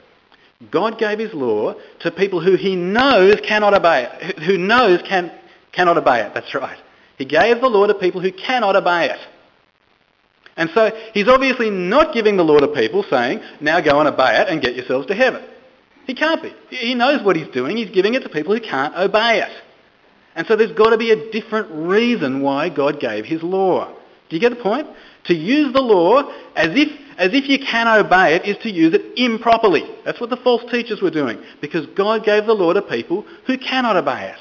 God 0.69 0.99
gave 0.99 1.17
his 1.17 1.33
law 1.33 1.73
to 2.01 2.11
people 2.11 2.41
who 2.41 2.55
he 2.55 2.75
knows 2.75 3.39
cannot 3.41 3.73
obey 3.73 4.07
it, 4.21 4.39
who 4.39 4.59
knows 4.59 5.01
can, 5.01 5.31
cannot 5.77 5.97
obey 5.97 6.21
it. 6.21 6.33
That's 6.33 6.53
right. 6.55 6.77
He 7.17 7.25
gave 7.25 7.61
the 7.61 7.67
law 7.67 7.87
to 7.87 7.93
people 7.93 8.21
who 8.21 8.31
cannot 8.31 8.75
obey 8.75 9.09
it. 9.09 9.19
And 10.57 10.69
so 10.73 10.91
he's 11.13 11.27
obviously 11.27 11.69
not 11.69 12.13
giving 12.13 12.35
the 12.35 12.43
law 12.43 12.59
to 12.59 12.67
people 12.67 13.05
saying, 13.09 13.41
now 13.61 13.79
go 13.79 13.99
and 13.99 14.09
obey 14.09 14.41
it 14.41 14.49
and 14.49 14.61
get 14.61 14.75
yourselves 14.75 15.05
to 15.07 15.15
heaven. 15.15 15.43
He 16.07 16.15
can't 16.15 16.41
be. 16.41 16.53
He 16.69 16.95
knows 16.95 17.23
what 17.23 17.35
he's 17.35 17.47
doing. 17.49 17.77
He's 17.77 17.91
giving 17.91 18.15
it 18.15 18.21
to 18.23 18.29
people 18.29 18.55
who 18.55 18.61
can't 18.61 18.95
obey 18.95 19.41
it. 19.41 19.51
And 20.35 20.47
so 20.47 20.55
there's 20.55 20.71
got 20.71 20.91
to 20.91 20.97
be 20.97 21.11
a 21.11 21.31
different 21.31 21.69
reason 21.71 22.41
why 22.41 22.69
God 22.69 22.99
gave 22.99 23.25
his 23.25 23.43
law. 23.43 23.93
Do 24.29 24.35
you 24.35 24.39
get 24.39 24.49
the 24.49 24.61
point? 24.61 24.87
To 25.25 25.33
use 25.33 25.73
the 25.73 25.81
law 25.81 26.31
as 26.55 26.69
if, 26.75 26.89
as 27.17 27.33
if 27.33 27.49
you 27.49 27.59
can 27.59 27.87
obey 27.87 28.35
it 28.35 28.45
is 28.45 28.57
to 28.63 28.69
use 28.69 28.93
it 28.93 29.17
improperly. 29.17 29.83
That's 30.05 30.19
what 30.19 30.29
the 30.29 30.37
false 30.37 30.63
teachers 30.71 31.01
were 31.01 31.11
doing 31.11 31.39
because 31.61 31.85
God 31.87 32.23
gave 32.23 32.45
the 32.45 32.53
law 32.53 32.73
to 32.73 32.81
people 32.81 33.25
who 33.45 33.57
cannot 33.57 33.95
obey 33.95 34.29
it. 34.29 34.39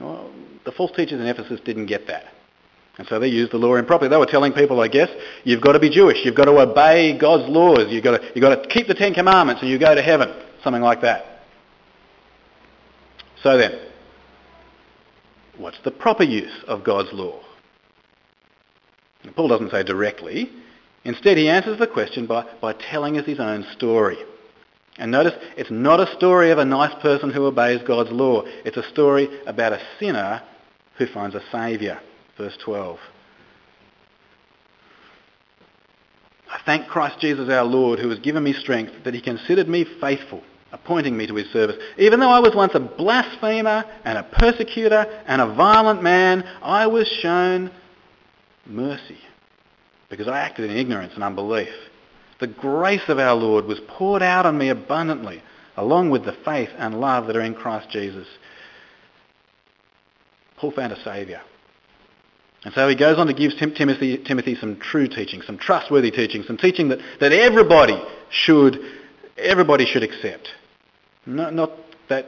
Well, 0.00 0.30
the 0.64 0.72
false 0.72 0.92
teachers 0.92 1.20
in 1.20 1.26
Ephesus 1.26 1.60
didn't 1.64 1.86
get 1.86 2.06
that. 2.06 2.24
And 2.96 3.08
so 3.08 3.18
they 3.18 3.28
used 3.28 3.52
the 3.52 3.58
law 3.58 3.74
improperly. 3.74 4.08
They 4.08 4.16
were 4.16 4.26
telling 4.26 4.52
people, 4.52 4.80
I 4.80 4.88
guess, 4.88 5.08
you've 5.42 5.60
got 5.60 5.72
to 5.72 5.80
be 5.80 5.90
Jewish, 5.90 6.18
you've 6.24 6.36
got 6.36 6.44
to 6.44 6.58
obey 6.58 7.18
God's 7.18 7.48
laws, 7.48 7.86
you've 7.88 8.04
got 8.04 8.20
to, 8.20 8.26
you've 8.34 8.42
got 8.42 8.62
to 8.62 8.68
keep 8.68 8.86
the 8.86 8.94
Ten 8.94 9.14
Commandments 9.14 9.62
and 9.62 9.70
you 9.70 9.78
go 9.78 9.94
to 9.94 10.02
heaven. 10.02 10.32
Something 10.62 10.82
like 10.82 11.02
that. 11.02 11.42
So 13.42 13.58
then, 13.58 13.78
what's 15.58 15.78
the 15.84 15.90
proper 15.90 16.22
use 16.22 16.64
of 16.66 16.84
God's 16.84 17.12
law? 17.12 17.40
Paul 19.34 19.48
doesn't 19.48 19.70
say 19.70 19.82
directly. 19.82 20.50
Instead, 21.04 21.36
he 21.36 21.48
answers 21.48 21.78
the 21.78 21.86
question 21.86 22.26
by, 22.26 22.46
by 22.60 22.72
telling 22.72 23.18
us 23.18 23.26
his 23.26 23.40
own 23.40 23.66
story. 23.76 24.16
And 24.98 25.10
notice, 25.10 25.34
it's 25.56 25.70
not 25.70 26.00
a 26.00 26.14
story 26.16 26.50
of 26.50 26.58
a 26.58 26.64
nice 26.64 26.94
person 27.02 27.30
who 27.30 27.46
obeys 27.46 27.82
God's 27.86 28.12
law. 28.12 28.42
It's 28.64 28.76
a 28.76 28.88
story 28.90 29.28
about 29.46 29.72
a 29.72 29.80
sinner 29.98 30.42
who 30.98 31.06
finds 31.06 31.34
a 31.34 31.42
saviour. 31.50 32.00
Verse 32.36 32.56
12. 32.64 32.98
I 36.50 36.60
thank 36.64 36.86
Christ 36.86 37.18
Jesus 37.20 37.48
our 37.48 37.64
Lord 37.64 37.98
who 37.98 38.08
has 38.10 38.20
given 38.20 38.44
me 38.44 38.52
strength 38.52 38.92
that 39.04 39.14
he 39.14 39.20
considered 39.20 39.68
me 39.68 39.84
faithful, 40.00 40.42
appointing 40.70 41.16
me 41.16 41.26
to 41.26 41.34
his 41.34 41.50
service. 41.50 41.76
Even 41.98 42.20
though 42.20 42.30
I 42.30 42.38
was 42.38 42.54
once 42.54 42.74
a 42.74 42.80
blasphemer 42.80 43.84
and 44.04 44.16
a 44.16 44.22
persecutor 44.22 45.22
and 45.26 45.42
a 45.42 45.52
violent 45.54 46.02
man, 46.02 46.44
I 46.62 46.86
was 46.86 47.08
shown 47.08 47.72
mercy 48.66 49.18
because 50.08 50.28
I 50.28 50.38
acted 50.38 50.70
in 50.70 50.76
ignorance 50.76 51.14
and 51.14 51.24
unbelief. 51.24 51.74
The 52.40 52.46
grace 52.46 53.08
of 53.08 53.18
our 53.18 53.34
Lord 53.34 53.66
was 53.66 53.80
poured 53.88 54.22
out 54.22 54.46
on 54.46 54.58
me 54.58 54.68
abundantly, 54.68 55.42
along 55.76 56.10
with 56.10 56.24
the 56.24 56.36
faith 56.44 56.70
and 56.76 57.00
love 57.00 57.26
that 57.26 57.36
are 57.36 57.42
in 57.42 57.54
Christ 57.54 57.90
Jesus. 57.90 58.26
Paul 60.56 60.72
found 60.72 60.92
a 60.92 61.02
saviour. 61.02 61.40
And 62.64 62.72
so 62.72 62.88
he 62.88 62.96
goes 62.96 63.18
on 63.18 63.26
to 63.26 63.34
give 63.34 63.52
Timothy, 63.58 64.18
Timothy 64.24 64.54
some 64.54 64.80
true 64.80 65.06
teaching, 65.06 65.42
some 65.42 65.58
trustworthy 65.58 66.10
teaching, 66.10 66.42
some 66.44 66.56
teaching 66.56 66.88
that, 66.88 66.98
that 67.20 67.32
everybody 67.32 68.02
should 68.30 68.78
everybody 69.36 69.84
should 69.84 70.02
accept. 70.02 70.48
Not, 71.26 71.54
not 71.54 71.72
that 72.08 72.26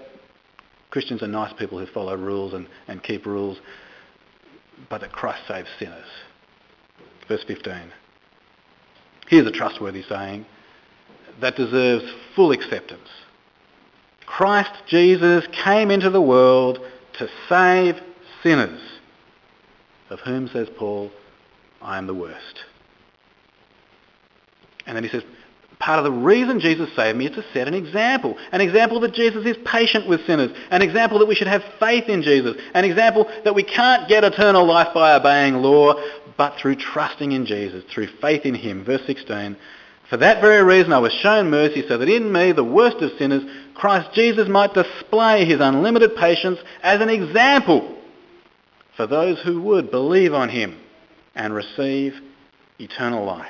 Christians 0.91 1.23
are 1.23 1.29
nice 1.29 1.53
people 1.55 1.79
who 1.79 1.87
follow 1.87 2.17
rules 2.17 2.53
and, 2.53 2.67
and 2.89 3.03
keep 3.03 3.27
rules, 3.27 3.59
but 4.91 5.01
that 5.01 5.13
Christ 5.13 5.43
saves 5.47 5.69
sinners. 5.79 6.07
Verse 7.29 7.45
15. 7.47 7.93
Here's 9.29 9.47
a 9.47 9.53
trustworthy 9.53 10.03
saying 10.03 10.47
that 11.41 11.57
deserves 11.57 12.05
full 12.35 12.53
acceptance. 12.53 13.09
Christ 14.25 14.73
Jesus 14.87 15.47
came 15.65 15.91
into 15.91 16.11
the 16.11 16.21
world 16.21 16.81
to 17.19 17.29
save 17.49 18.01
sinners 18.43 18.81
of 20.11 20.21
whom, 20.21 20.49
says 20.49 20.69
Paul, 20.77 21.11
I 21.83 21.99
am 21.99 22.07
the 22.07 22.15
worst. 22.15 22.65
And 24.87 24.97
then 24.97 25.03
he 25.03 25.11
says, 25.11 25.25
part 25.79 25.99
of 25.99 26.05
the 26.05 26.13
reason 26.13 26.61
Jesus 26.61 26.89
saved 26.95 27.19
me 27.19 27.27
is 27.27 27.35
to 27.35 27.45
set 27.53 27.67
an 27.67 27.75
example. 27.75 28.37
An 28.53 28.61
example 28.61 29.01
that 29.01 29.15
Jesus 29.15 29.45
is 29.45 29.57
patient 29.65 30.09
with 30.09 30.25
sinners. 30.27 30.53
An 30.71 30.83
example 30.83 31.19
that 31.19 31.27
we 31.27 31.35
should 31.35 31.49
have 31.49 31.65
faith 31.81 32.09
in 32.09 32.23
Jesus. 32.23 32.57
An 32.75 32.85
example 32.85 33.29
that 33.45 33.55
we 33.55 33.63
can't 33.63 34.09
get 34.09 34.25
eternal 34.25 34.65
life 34.65 34.89
by 34.95 35.15
obeying 35.15 35.57
law, 35.57 35.95
but 36.37 36.59
through 36.61 36.77
trusting 36.77 37.33
in 37.33 37.47
Jesus, 37.47 37.85
through 37.93 38.09
faith 38.21 38.45
in 38.45 38.55
him. 38.55 38.85
Verse 38.85 39.03
16, 39.07 39.57
for 40.09 40.19
that 40.19 40.41
very 40.41 40.63
reason 40.63 40.93
I 40.93 40.99
was 40.99 41.13
shown 41.13 41.51
mercy 41.51 41.85
so 41.89 41.99
that 41.99 42.09
in 42.09 42.33
me, 42.33 42.53
the 42.53 42.63
worst 42.63 42.99
of 42.99 43.11
sinners, 43.19 43.43
Christ 43.75 44.15
Jesus 44.15 44.49
might 44.49 44.73
display 44.73 45.45
his 45.45 45.61
unlimited 45.61 46.15
patience 46.17 46.59
as 46.83 47.01
an 47.01 47.09
example 47.09 47.97
for 48.97 49.07
those 49.07 49.41
who 49.43 49.61
would 49.63 49.91
believe 49.91 50.33
on 50.33 50.49
him 50.49 50.79
and 51.35 51.53
receive 51.53 52.15
eternal 52.79 53.25
life. 53.25 53.47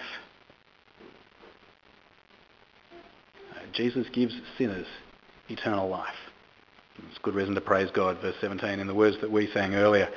Uh, 3.54 3.58
Jesus 3.72 4.06
gives 4.12 4.34
sinners 4.56 4.86
eternal 5.48 5.88
life. 5.88 6.14
It's 7.10 7.18
good 7.18 7.34
reason 7.34 7.54
to 7.54 7.60
praise 7.60 7.90
God, 7.90 8.20
verse 8.22 8.34
17, 8.40 8.80
in 8.80 8.86
the 8.86 8.94
words 8.94 9.20
that 9.20 9.30
we 9.30 9.46
sang 9.52 9.74
earlier. 9.74 10.08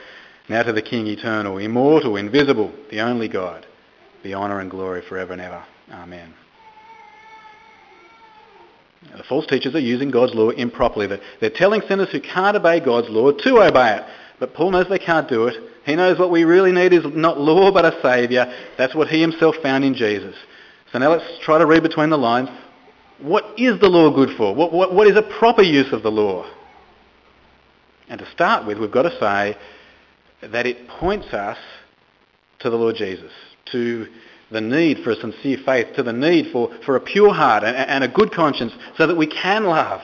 Now 0.49 0.63
to 0.63 0.73
the 0.73 0.81
King 0.81 1.07
eternal, 1.07 1.59
immortal, 1.59 2.15
invisible, 2.15 2.73
the 2.89 3.01
only 3.01 3.27
God, 3.27 3.67
be 4.23 4.33
honour 4.33 4.59
and 4.59 4.71
glory 4.71 5.03
forever 5.07 5.33
and 5.33 5.41
ever. 5.41 5.63
Amen. 5.91 6.33
The 9.15 9.23
false 9.23 9.45
teachers 9.45 9.75
are 9.75 9.79
using 9.79 10.11
God's 10.11 10.33
law 10.33 10.49
improperly. 10.49 11.07
They're 11.39 11.49
telling 11.49 11.81
sinners 11.87 12.09
who 12.11 12.19
can't 12.19 12.57
obey 12.57 12.79
God's 12.79 13.09
law 13.09 13.31
to 13.31 13.61
obey 13.61 13.97
it. 13.97 14.03
But 14.39 14.53
Paul 14.53 14.71
knows 14.71 14.87
they 14.89 14.99
can't 14.99 15.29
do 15.29 15.47
it. 15.47 15.55
He 15.85 15.95
knows 15.95 16.19
what 16.19 16.31
we 16.31 16.43
really 16.43 16.71
need 16.71 16.93
is 16.93 17.05
not 17.05 17.39
law 17.39 17.71
but 17.71 17.85
a 17.85 17.99
saviour. 18.01 18.51
That's 18.77 18.95
what 18.95 19.07
he 19.07 19.21
himself 19.21 19.55
found 19.61 19.83
in 19.83 19.93
Jesus. 19.93 20.35
So 20.91 20.99
now 20.99 21.11
let's 21.11 21.39
try 21.41 21.57
to 21.57 21.65
read 21.65 21.83
between 21.83 22.09
the 22.09 22.17
lines. 22.17 22.49
What 23.19 23.45
is 23.57 23.79
the 23.79 23.89
law 23.89 24.09
good 24.13 24.35
for? 24.37 24.55
What, 24.55 24.73
what, 24.73 24.93
what 24.93 25.07
is 25.07 25.15
a 25.15 25.21
proper 25.21 25.61
use 25.61 25.91
of 25.91 26.03
the 26.03 26.11
law? 26.11 26.49
And 28.07 28.19
to 28.19 28.31
start 28.31 28.65
with, 28.65 28.79
we've 28.79 28.91
got 28.91 29.03
to 29.03 29.19
say 29.19 29.57
that 30.41 30.65
it 30.65 30.87
points 30.87 31.33
us 31.33 31.57
to 32.59 32.69
the 32.69 32.75
Lord 32.75 32.95
Jesus, 32.95 33.31
to 33.71 34.07
the 34.51 34.61
need 34.61 34.99
for 35.03 35.11
a 35.11 35.15
sincere 35.15 35.57
faith, 35.65 35.95
to 35.95 36.03
the 36.03 36.13
need 36.13 36.51
for, 36.51 36.71
for 36.85 36.95
a 36.95 36.99
pure 36.99 37.33
heart 37.33 37.63
and, 37.63 37.75
and 37.75 38.03
a 38.03 38.07
good 38.07 38.31
conscience 38.31 38.73
so 38.97 39.07
that 39.07 39.15
we 39.15 39.27
can 39.27 39.65
love. 39.65 40.01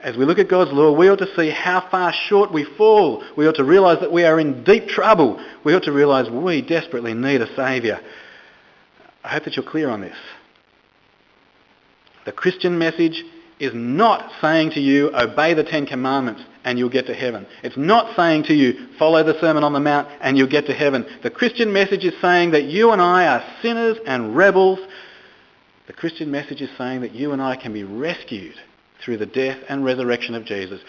As 0.00 0.16
we 0.16 0.24
look 0.24 0.38
at 0.38 0.48
God's 0.48 0.72
law, 0.72 0.92
we 0.92 1.08
ought 1.08 1.18
to 1.18 1.34
see 1.36 1.50
how 1.50 1.86
far 1.90 2.12
short 2.12 2.52
we 2.52 2.64
fall. 2.76 3.24
We 3.36 3.48
ought 3.48 3.56
to 3.56 3.64
realise 3.64 3.98
that 4.00 4.12
we 4.12 4.24
are 4.24 4.38
in 4.38 4.62
deep 4.62 4.86
trouble. 4.86 5.44
We 5.64 5.74
ought 5.74 5.82
to 5.84 5.92
realise 5.92 6.30
we 6.30 6.62
desperately 6.62 7.14
need 7.14 7.40
a 7.40 7.54
Saviour. 7.56 7.98
I 9.24 9.28
hope 9.28 9.44
that 9.44 9.56
you're 9.56 9.68
clear 9.68 9.90
on 9.90 10.00
this. 10.00 10.16
The 12.24 12.32
Christian 12.32 12.78
message 12.78 13.24
is 13.58 13.72
not 13.74 14.30
saying 14.40 14.70
to 14.72 14.80
you, 14.80 15.10
obey 15.14 15.54
the 15.54 15.64
Ten 15.64 15.84
Commandments 15.84 16.42
and 16.68 16.78
you'll 16.78 16.90
get 16.90 17.06
to 17.06 17.14
heaven. 17.14 17.46
It's 17.62 17.78
not 17.78 18.14
saying 18.14 18.44
to 18.44 18.54
you, 18.54 18.88
follow 18.98 19.24
the 19.24 19.40
Sermon 19.40 19.64
on 19.64 19.72
the 19.72 19.80
Mount 19.80 20.06
and 20.20 20.36
you'll 20.36 20.50
get 20.50 20.66
to 20.66 20.74
heaven. 20.74 21.06
The 21.22 21.30
Christian 21.30 21.72
message 21.72 22.04
is 22.04 22.12
saying 22.20 22.50
that 22.50 22.64
you 22.64 22.90
and 22.90 23.00
I 23.00 23.26
are 23.26 23.42
sinners 23.62 23.96
and 24.06 24.36
rebels. 24.36 24.78
The 25.86 25.94
Christian 25.94 26.30
message 26.30 26.60
is 26.60 26.68
saying 26.76 27.00
that 27.00 27.14
you 27.14 27.32
and 27.32 27.40
I 27.40 27.56
can 27.56 27.72
be 27.72 27.84
rescued 27.84 28.56
through 29.02 29.16
the 29.16 29.24
death 29.24 29.56
and 29.70 29.82
resurrection 29.82 30.34
of 30.34 30.44
Jesus. 30.44 30.82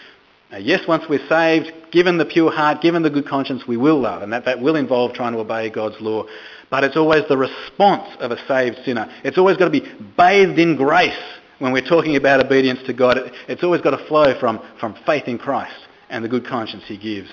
Now, 0.52 0.58
yes, 0.58 0.86
once 0.86 1.04
we're 1.08 1.26
saved, 1.28 1.72
given 1.90 2.18
the 2.18 2.26
pure 2.26 2.52
heart, 2.52 2.82
given 2.82 3.02
the 3.02 3.08
good 3.08 3.26
conscience, 3.26 3.62
we 3.66 3.78
will 3.78 4.00
love, 4.00 4.20
and 4.20 4.34
that, 4.34 4.44
that 4.44 4.60
will 4.60 4.76
involve 4.76 5.14
trying 5.14 5.32
to 5.32 5.38
obey 5.38 5.70
God's 5.70 5.98
law. 6.00 6.24
But 6.68 6.84
it's 6.84 6.96
always 6.96 7.22
the 7.28 7.38
response 7.38 8.16
of 8.18 8.32
a 8.32 8.46
saved 8.46 8.80
sinner. 8.84 9.10
It's 9.24 9.38
always 9.38 9.56
got 9.56 9.66
to 9.66 9.70
be 9.70 9.90
bathed 10.16 10.58
in 10.58 10.76
grace 10.76 11.16
when 11.60 11.72
we're 11.72 11.86
talking 11.86 12.16
about 12.16 12.44
obedience 12.44 12.80
to 12.86 12.92
God, 12.92 13.18
it, 13.18 13.32
it's 13.46 13.62
always 13.62 13.82
got 13.82 13.90
to 13.90 14.08
flow 14.08 14.38
from, 14.40 14.60
from 14.80 14.96
faith 15.06 15.24
in 15.28 15.38
Christ 15.38 15.76
and 16.08 16.24
the 16.24 16.28
good 16.28 16.46
conscience 16.46 16.82
he 16.86 16.98
gives. 16.98 17.28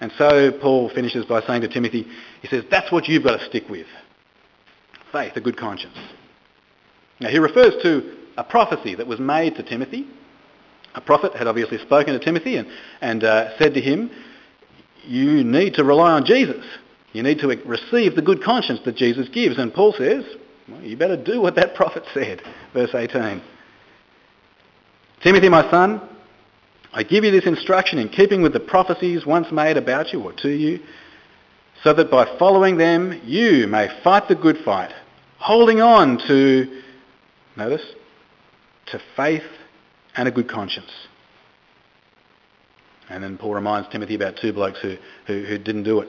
And 0.00 0.10
so 0.16 0.52
Paul 0.62 0.90
finishes 0.94 1.24
by 1.26 1.42
saying 1.42 1.62
to 1.62 1.68
Timothy, 1.68 2.06
he 2.40 2.48
says, 2.48 2.64
that's 2.70 2.90
what 2.90 3.08
you've 3.08 3.24
got 3.24 3.38
to 3.38 3.46
stick 3.46 3.68
with. 3.68 3.86
Faith, 5.12 5.32
a 5.36 5.40
good 5.40 5.56
conscience. 5.56 5.96
Now 7.20 7.28
he 7.28 7.38
refers 7.38 7.74
to 7.82 8.16
a 8.36 8.44
prophecy 8.44 8.94
that 8.94 9.06
was 9.06 9.20
made 9.20 9.56
to 9.56 9.62
Timothy. 9.62 10.06
A 10.94 11.00
prophet 11.00 11.34
had 11.34 11.46
obviously 11.46 11.78
spoken 11.78 12.14
to 12.14 12.24
Timothy 12.24 12.56
and, 12.56 12.68
and 13.00 13.24
uh, 13.24 13.58
said 13.58 13.74
to 13.74 13.80
him, 13.80 14.10
you 15.04 15.44
need 15.44 15.74
to 15.74 15.84
rely 15.84 16.12
on 16.12 16.24
Jesus. 16.24 16.64
You 17.12 17.22
need 17.22 17.38
to 17.40 17.48
receive 17.66 18.14
the 18.14 18.22
good 18.22 18.42
conscience 18.42 18.80
that 18.84 18.96
Jesus 18.96 19.28
gives. 19.28 19.58
And 19.58 19.74
Paul 19.74 19.94
says, 19.96 20.24
well, 20.68 20.80
you 20.80 20.96
better 20.96 21.16
do 21.16 21.40
what 21.40 21.56
that 21.56 21.74
prophet 21.74 22.04
said. 22.14 22.40
Verse 22.72 22.94
18. 22.94 23.42
Timothy, 25.24 25.48
my 25.48 25.68
son, 25.70 26.06
I 26.92 27.02
give 27.02 27.24
you 27.24 27.30
this 27.30 27.46
instruction 27.46 27.98
in 27.98 28.10
keeping 28.10 28.42
with 28.42 28.52
the 28.52 28.60
prophecies 28.60 29.24
once 29.24 29.50
made 29.50 29.78
about 29.78 30.12
you 30.12 30.22
or 30.22 30.34
to 30.34 30.50
you, 30.50 30.80
so 31.82 31.94
that 31.94 32.10
by 32.10 32.36
following 32.38 32.76
them 32.76 33.22
you 33.24 33.66
may 33.66 33.88
fight 34.04 34.28
the 34.28 34.34
good 34.34 34.58
fight, 34.66 34.92
holding 35.38 35.80
on 35.80 36.18
to, 36.28 36.82
notice, 37.56 37.80
to 38.88 39.00
faith 39.16 39.42
and 40.14 40.28
a 40.28 40.30
good 40.30 40.46
conscience. 40.46 40.90
And 43.08 43.24
then 43.24 43.38
Paul 43.38 43.54
reminds 43.54 43.88
Timothy 43.88 44.16
about 44.16 44.34
two 44.36 44.52
blokes 44.52 44.78
who, 44.82 44.96
who, 45.26 45.44
who 45.44 45.56
didn't 45.56 45.84
do 45.84 46.00
it, 46.00 46.08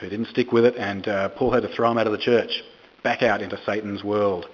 who 0.00 0.08
didn't 0.08 0.28
stick 0.28 0.52
with 0.52 0.64
it, 0.64 0.74
and 0.78 1.06
uh, 1.06 1.28
Paul 1.28 1.52
had 1.52 1.64
to 1.64 1.68
throw 1.68 1.90
them 1.90 1.98
out 1.98 2.06
of 2.06 2.12
the 2.12 2.18
church, 2.18 2.62
back 3.02 3.22
out 3.22 3.42
into 3.42 3.58
Satan's 3.66 4.02
world. 4.02 4.46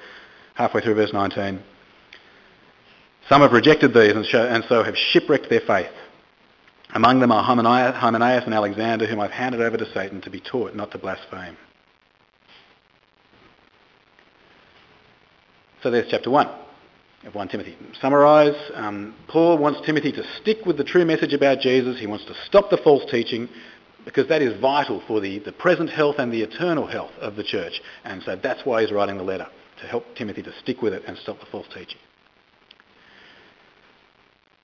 Halfway 0.55 0.81
through 0.81 0.96
verse 0.96 1.12
19. 1.12 1.62
Some 3.31 3.43
have 3.43 3.53
rejected 3.53 3.95
these 3.95 4.11
and, 4.11 4.27
show, 4.27 4.45
and 4.45 4.64
so 4.69 4.83
have 4.83 4.97
shipwrecked 4.97 5.49
their 5.49 5.61
faith. 5.61 5.93
Among 6.93 7.21
them 7.21 7.31
are 7.31 7.45
Hymenaeus 7.45 8.43
and 8.45 8.55
Alexander, 8.55 9.07
whom 9.07 9.21
I've 9.21 9.31
handed 9.31 9.61
over 9.61 9.77
to 9.77 9.87
Satan 9.95 10.21
to 10.23 10.31
be 10.31 10.40
taught 10.40 10.75
not 10.75 10.90
to 10.90 10.99
blaspheme. 10.99 11.57
So 15.81 15.93
there's 15.93 16.09
chapter 16.11 16.29
1 16.29 16.49
of 17.27 17.35
1 17.37 17.49
Timothy. 17.49 17.77
Summarise, 18.01 18.57
um, 18.75 19.14
Paul 19.29 19.59
wants 19.59 19.81
Timothy 19.87 20.11
to 20.11 20.25
stick 20.40 20.66
with 20.66 20.77
the 20.77 20.85
true 20.85 21.05
message 21.05 21.33
about 21.33 21.61
Jesus. 21.61 22.01
He 22.01 22.09
wants 22.09 22.25
to 22.25 22.35
stop 22.47 22.69
the 22.69 22.79
false 22.79 23.09
teaching 23.09 23.49
because 24.05 24.27
that 24.27 24.43
is 24.43 24.61
vital 24.61 25.05
for 25.07 25.21
the, 25.21 25.38
the 25.38 25.53
present 25.53 25.88
health 25.88 26.16
and 26.19 26.33
the 26.33 26.43
eternal 26.43 26.88
health 26.88 27.12
of 27.21 27.37
the 27.37 27.45
church. 27.45 27.81
And 28.03 28.25
so 28.25 28.35
that's 28.35 28.66
why 28.66 28.83
he's 28.83 28.90
writing 28.90 29.19
the 29.19 29.23
letter, 29.23 29.47
to 29.83 29.87
help 29.87 30.16
Timothy 30.16 30.43
to 30.43 30.53
stick 30.61 30.83
with 30.83 30.93
it 30.93 31.05
and 31.07 31.16
stop 31.16 31.38
the 31.38 31.47
false 31.47 31.69
teaching. 31.73 31.99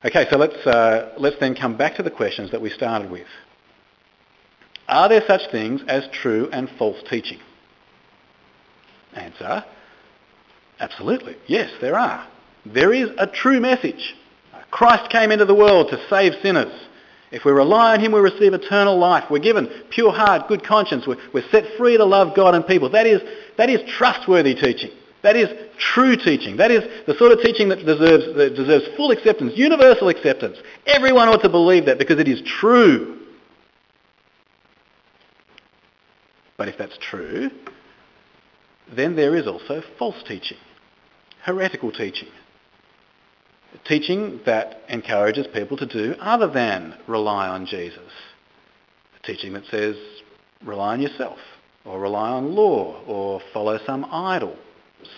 Okay, 0.05 0.27
so 0.31 0.37
let's, 0.37 0.67
uh, 0.67 1.15
let's 1.19 1.37
then 1.41 1.55
come 1.55 1.77
back 1.77 1.97
to 1.97 2.03
the 2.03 2.11
questions 2.11 2.51
that 2.51 2.61
we 2.61 2.71
started 2.71 3.11
with. 3.11 3.27
Are 4.89 5.09
there 5.09 5.23
such 5.27 5.51
things 5.51 5.81
as 5.89 6.07
true 6.13 6.49
and 6.53 6.69
false 6.79 7.03
teaching? 7.09 7.39
Answer, 9.15 9.65
absolutely. 10.79 11.37
Yes, 11.47 11.71
there 11.81 11.99
are. 11.99 12.27
There 12.67 12.93
is 12.93 13.09
a 13.19 13.27
true 13.27 13.61
message. 13.61 14.15
Christ 14.71 15.11
came 15.11 15.33
into 15.33 15.47
the 15.47 15.55
world 15.55 15.89
to 15.91 16.09
save 16.11 16.35
sinners. 16.43 16.73
If 17.33 17.45
we 17.45 17.53
rely 17.53 17.95
on 17.95 18.01
him, 18.01 18.13
we 18.13 18.21
receive 18.21 18.53
eternal 18.53 18.99
life. 18.99 19.25
We're 19.31 19.39
given 19.39 19.69
pure 19.91 20.13
heart, 20.13 20.47
good 20.49 20.65
conscience. 20.65 21.07
We're, 21.07 21.17
we're 21.33 21.49
set 21.51 21.65
free 21.79 21.97
to 21.97 22.05
love 22.05 22.37
God 22.37 22.55
and 22.55 22.67
people. 22.67 22.91
That 22.91 23.07
is, 23.07 23.23
that 23.57 23.71
is 23.71 23.81
trustworthy 23.91 24.55
teaching. 24.55 24.91
That 25.27 25.35
is 25.35 25.49
true 25.77 26.17
teaching. 26.17 26.59
That 26.59 26.71
is 26.71 26.85
the 27.05 27.15
sort 27.15 27.33
of 27.33 27.41
teaching 27.41 27.69
that 27.71 27.85
deserves, 27.85 28.33
that 28.37 28.55
deserves 28.55 28.85
full 28.97 29.11
acceptance, 29.11 29.55
universal 29.57 30.09
acceptance. 30.09 30.57
Everyone 30.87 31.27
ought 31.27 31.43
to 31.43 31.49
believe 31.49 31.87
that 31.87 31.99
because 31.99 32.21
it 32.21 32.29
is 32.29 32.41
true. 32.43 33.19
But 36.57 36.69
if 36.69 36.79
that's 36.79 36.97
true, 36.99 37.51
then 38.95 39.17
there 39.17 39.35
is 39.35 39.49
also 39.49 39.83
false 39.99 40.23
teaching, 40.29 40.59
heretical 41.43 41.91
teaching. 41.91 42.29
Teaching 43.85 44.39
that 44.47 44.83
encourages 44.89 45.49
people 45.49 45.77
to 45.79 45.87
do 45.87 46.15
other 46.21 46.47
than 46.47 46.97
rely 47.09 47.49
on 47.49 47.67
Jesus. 47.67 48.13
Teaching 49.25 49.55
that 49.55 49.65
says 49.73 49.97
rely 50.65 50.93
on 50.93 51.03
yourself, 51.03 51.41
or 51.85 51.99
rely 51.99 52.31
on 52.31 52.55
law, 52.55 53.03
or 53.09 53.41
follow 53.53 53.81
some 53.85 54.05
idol 54.13 54.57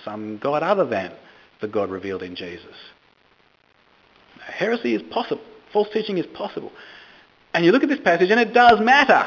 some 0.05 0.39
God 0.39 0.63
other 0.63 0.85
than 0.85 1.13
the 1.61 1.69
God 1.69 1.91
revealed 1.91 2.23
in 2.23 2.35
Jesus. 2.35 2.75
Heresy 4.41 4.95
is 4.95 5.03
possible. 5.11 5.43
False 5.73 5.89
teaching 5.93 6.19
is 6.19 6.27
possible. 6.27 6.73
And 7.55 7.65
you 7.65 7.73
look 7.73 7.83
at 7.83 7.89
this 7.89 8.01
passage 8.01 8.31
and 8.31 8.41
it 8.41 8.55
does 8.55 8.81
matter. 8.81 9.27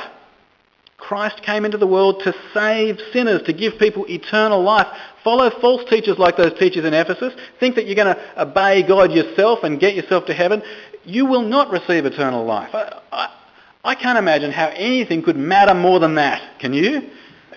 Christ 0.97 1.41
came 1.43 1.65
into 1.65 1.77
the 1.77 1.87
world 1.87 2.21
to 2.23 2.33
save 2.53 2.99
sinners, 3.11 3.41
to 3.43 3.53
give 3.53 3.79
people 3.79 4.05
eternal 4.07 4.61
life. 4.61 4.87
Follow 5.23 5.49
false 5.59 5.83
teachers 5.89 6.19
like 6.19 6.37
those 6.37 6.57
teachers 6.59 6.85
in 6.85 6.93
Ephesus. 6.93 7.33
Think 7.59 7.75
that 7.75 7.87
you're 7.87 7.95
going 7.95 8.15
to 8.15 8.41
obey 8.41 8.83
God 8.87 9.11
yourself 9.11 9.59
and 9.63 9.79
get 9.79 9.95
yourself 9.95 10.25
to 10.27 10.33
heaven. 10.33 10.61
You 11.03 11.25
will 11.25 11.41
not 11.41 11.71
receive 11.71 12.05
eternal 12.05 12.45
life. 12.45 12.69
I, 12.73 13.01
I, 13.11 13.35
I 13.83 13.95
can't 13.95 14.19
imagine 14.19 14.51
how 14.51 14.67
anything 14.67 15.23
could 15.23 15.35
matter 15.35 15.73
more 15.73 15.99
than 15.99 16.15
that. 16.15 16.59
Can 16.59 16.73
you? 16.73 17.09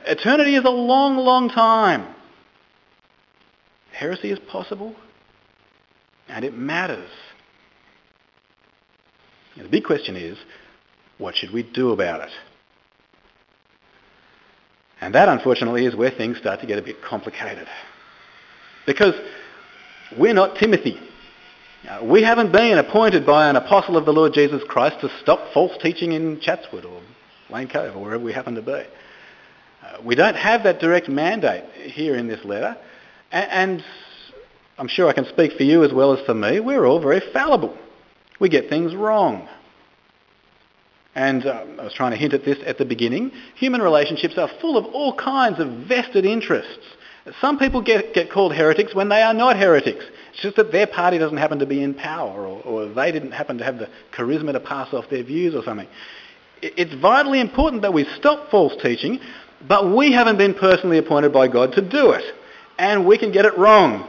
Eternity 0.06 0.54
is 0.54 0.64
a 0.64 0.70
long, 0.70 1.18
long 1.18 1.50
time 1.50 2.13
heresy 3.94 4.30
is 4.30 4.38
possible 4.50 4.94
and 6.28 6.44
it 6.44 6.54
matters. 6.54 7.11
the 9.57 9.68
big 9.68 9.85
question 9.85 10.16
is, 10.16 10.37
what 11.18 11.37
should 11.37 11.52
we 11.52 11.62
do 11.62 11.92
about 11.92 12.22
it? 12.22 12.33
And 15.00 15.14
that, 15.14 15.28
unfortunately, 15.28 15.85
is 15.87 15.94
where 15.94 16.11
things 16.11 16.38
start 16.38 16.61
to 16.61 16.66
get 16.66 16.78
a 16.78 16.83
bit 16.83 17.02
complicated. 17.02 17.68
Because 18.87 19.14
we're 20.18 20.35
not 20.35 20.57
Timothy. 20.57 20.98
We 22.02 22.22
haven't 22.22 22.52
been 22.52 22.78
appointed 22.78 23.26
by 23.26 23.48
an 23.50 23.57
apostle 23.57 23.96
of 23.96 24.07
the 24.07 24.12
Lord 24.12 24.33
Jesus 24.33 24.62
Christ 24.66 25.00
to 25.02 25.11
stop 25.20 25.52
false 25.52 25.72
teaching 25.83 26.12
in 26.12 26.40
Chatswood 26.40 26.85
or 26.85 27.02
Lane 27.50 27.68
Cove 27.68 27.94
or 27.94 28.02
wherever 28.02 28.24
we 28.24 28.33
happen 28.33 28.54
to 28.54 28.62
be. 28.62 28.72
Uh, 28.72 29.98
we 30.02 30.14
don't 30.14 30.37
have 30.37 30.62
that 30.64 30.80
direct 30.80 31.11
mandate 31.11 31.64
here 31.92 32.16
in 32.16 32.26
this 32.26 32.42
letter. 32.44 32.76
And 33.35 33.83
I'm 34.79 34.87
sure 34.87 35.09
I 35.09 35.12
can 35.12 35.27
speak 35.27 35.55
for 35.55 35.64
you 35.64 35.83
as 35.83 35.92
well 35.92 36.16
as 36.16 36.25
for 36.25 36.35
me. 36.35 36.61
We're 36.61 36.87
all 36.87 37.01
very 37.01 37.20
fallible. 37.33 37.77
We 38.38 38.49
get 38.49 38.68
things 38.68 38.94
wrong. 38.94 39.49
And 41.16 41.44
uh, 41.44 41.64
I 41.81 41.83
was 41.83 41.92
trying 41.94 42.12
to 42.12 42.16
hint 42.16 42.33
at 42.33 42.44
this 42.44 42.59
at 42.64 42.79
the 42.79 42.85
beginning. 42.85 43.33
Human 43.57 43.83
relationships 43.83 44.38
are 44.38 44.49
full 44.61 44.77
of 44.77 44.85
all 44.87 45.16
kinds 45.16 45.59
of 45.59 45.68
vested 45.88 46.25
interests. 46.25 46.87
Some 47.40 47.59
people 47.59 47.83
get, 47.83 48.14
get 48.14 48.31
called 48.31 48.55
heretics 48.55 48.94
when 48.94 49.09
they 49.09 49.23
are 49.23 49.35
not 49.35 49.57
heretics. 49.57 50.05
It's 50.33 50.42
just 50.42 50.57
that 50.57 50.70
their 50.70 50.87
party 50.87 51.18
doesn't 51.18 51.38
happen 51.38 51.59
to 51.59 51.66
be 51.66 51.83
in 51.83 51.94
power 51.94 52.47
or, 52.47 52.62
or 52.62 52.88
they 52.92 53.11
didn't 53.11 53.33
happen 53.33 53.59
to 53.59 53.64
have 53.64 53.79
the 53.79 53.88
charisma 54.12 54.53
to 54.53 54.61
pass 54.61 54.94
off 54.94 55.11
their 55.11 55.25
views 55.25 55.57
or 55.57 55.62
something. 55.64 55.88
It's 56.62 56.94
vitally 56.94 57.40
important 57.40 57.83
that 57.83 57.92
we 57.92 58.05
stop 58.16 58.49
false 58.51 58.75
teaching, 58.81 59.18
but 59.66 59.92
we 59.92 60.12
haven't 60.12 60.38
been 60.38 60.55
personally 60.55 60.99
appointed 60.99 61.33
by 61.33 61.49
God 61.49 61.73
to 61.73 61.83
do 61.83 62.12
it. 62.12 62.25
And 62.78 63.06
we 63.06 63.18
can 63.18 63.32
get 63.32 63.44
it 63.44 63.56
wrong. 63.56 64.08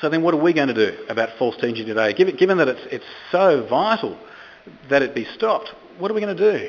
So 0.00 0.08
then 0.08 0.22
what 0.22 0.34
are 0.34 0.40
we 0.40 0.52
going 0.52 0.68
to 0.68 0.74
do 0.74 1.06
about 1.08 1.30
false 1.38 1.56
teaching 1.56 1.86
today? 1.86 2.12
Given, 2.14 2.36
given 2.36 2.58
that 2.58 2.68
it's, 2.68 2.80
it's 2.90 3.04
so 3.32 3.66
vital 3.68 4.18
that 4.90 5.02
it 5.02 5.14
be 5.14 5.24
stopped, 5.34 5.70
what 5.98 6.10
are 6.10 6.14
we 6.14 6.20
going 6.20 6.36
to 6.36 6.52
do? 6.52 6.68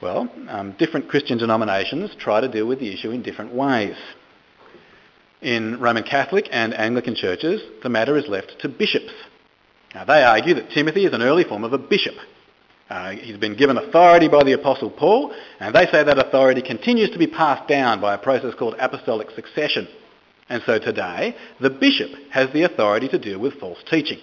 Well, 0.00 0.30
um, 0.48 0.76
different 0.78 1.08
Christian 1.08 1.38
denominations 1.38 2.12
try 2.18 2.40
to 2.40 2.48
deal 2.48 2.66
with 2.66 2.78
the 2.78 2.92
issue 2.92 3.10
in 3.10 3.22
different 3.22 3.52
ways. 3.52 3.96
In 5.42 5.80
Roman 5.80 6.04
Catholic 6.04 6.48
and 6.50 6.72
Anglican 6.72 7.14
churches, 7.14 7.60
the 7.82 7.88
matter 7.88 8.16
is 8.16 8.28
left 8.28 8.54
to 8.60 8.68
bishops. 8.68 9.12
Now, 9.94 10.04
they 10.04 10.22
argue 10.22 10.54
that 10.54 10.70
Timothy 10.70 11.04
is 11.04 11.12
an 11.12 11.22
early 11.22 11.44
form 11.44 11.64
of 11.64 11.72
a 11.72 11.78
bishop. 11.78 12.14
Uh, 12.88 13.10
he's 13.10 13.36
been 13.36 13.56
given 13.56 13.76
authority 13.76 14.28
by 14.28 14.42
the 14.42 14.52
Apostle 14.52 14.90
Paul, 14.90 15.34
and 15.60 15.74
they 15.74 15.84
say 15.86 16.04
that 16.04 16.18
authority 16.18 16.62
continues 16.62 17.10
to 17.10 17.18
be 17.18 17.26
passed 17.26 17.68
down 17.68 18.00
by 18.00 18.14
a 18.14 18.18
process 18.18 18.54
called 18.54 18.76
apostolic 18.78 19.30
succession. 19.32 19.86
And 20.48 20.62
so 20.64 20.78
today, 20.78 21.36
the 21.60 21.68
bishop 21.68 22.10
has 22.30 22.50
the 22.52 22.62
authority 22.62 23.08
to 23.08 23.18
deal 23.18 23.38
with 23.38 23.60
false 23.60 23.78
teaching. 23.90 24.18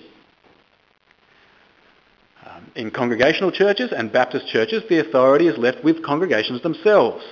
Um, 2.45 2.71
in 2.75 2.89
congregational 2.89 3.51
churches 3.51 3.91
and 3.95 4.11
Baptist 4.11 4.47
churches, 4.47 4.83
the 4.89 4.99
authority 4.99 5.47
is 5.47 5.57
left 5.59 5.83
with 5.83 6.03
congregations 6.03 6.63
themselves. 6.63 7.23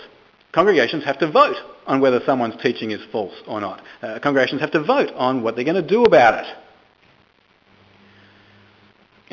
Congregations 0.52 1.04
have 1.04 1.18
to 1.20 1.32
vote 1.32 1.56
on 1.88 2.00
whether 2.00 2.20
someone's 2.26 2.62
teaching 2.62 2.92
is 2.92 3.02
false 3.12 3.34
or 3.48 3.60
not. 3.60 3.82
Uh, 4.04 4.20
congregations 4.22 4.62
have 4.62 4.72
to 4.72 4.84
vote 4.84 5.10
on 5.16 5.42
what 5.42 5.56
they're 5.56 5.66
going 5.66 5.82
to 5.82 5.88
do 5.88 6.04
about 6.04 6.46
it. 6.46 6.63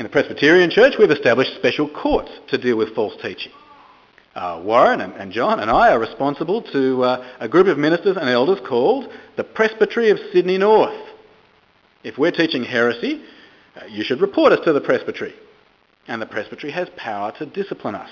In 0.00 0.04
the 0.04 0.08
Presbyterian 0.08 0.70
Church, 0.70 0.94
we've 0.98 1.10
established 1.10 1.56
special 1.56 1.86
courts 1.86 2.30
to 2.48 2.56
deal 2.56 2.78
with 2.78 2.94
false 2.94 3.12
teaching. 3.20 3.52
Uh, 4.34 4.58
Warren 4.64 5.02
and, 5.02 5.12
and, 5.12 5.30
John 5.30 5.60
and 5.60 5.70
I 5.70 5.92
are 5.92 5.98
responsible 5.98 6.62
to 6.72 7.04
uh, 7.04 7.28
a 7.38 7.46
group 7.46 7.66
of 7.66 7.76
ministers 7.76 8.16
and 8.16 8.26
elders 8.26 8.60
called 8.66 9.12
the 9.36 9.44
Presbytery 9.44 10.08
of 10.08 10.18
Sydney 10.32 10.56
North. 10.56 10.98
If 12.02 12.16
we're 12.16 12.30
teaching 12.30 12.64
heresy, 12.64 13.22
uh, 13.76 13.84
you 13.90 14.02
should 14.02 14.22
report 14.22 14.54
us 14.54 14.60
to 14.64 14.72
the 14.72 14.80
Presbytery. 14.80 15.34
And 16.08 16.22
the 16.22 16.26
Presbytery 16.26 16.70
has 16.70 16.88
power 16.96 17.32
to 17.32 17.44
discipline 17.44 17.94
us. 17.94 18.10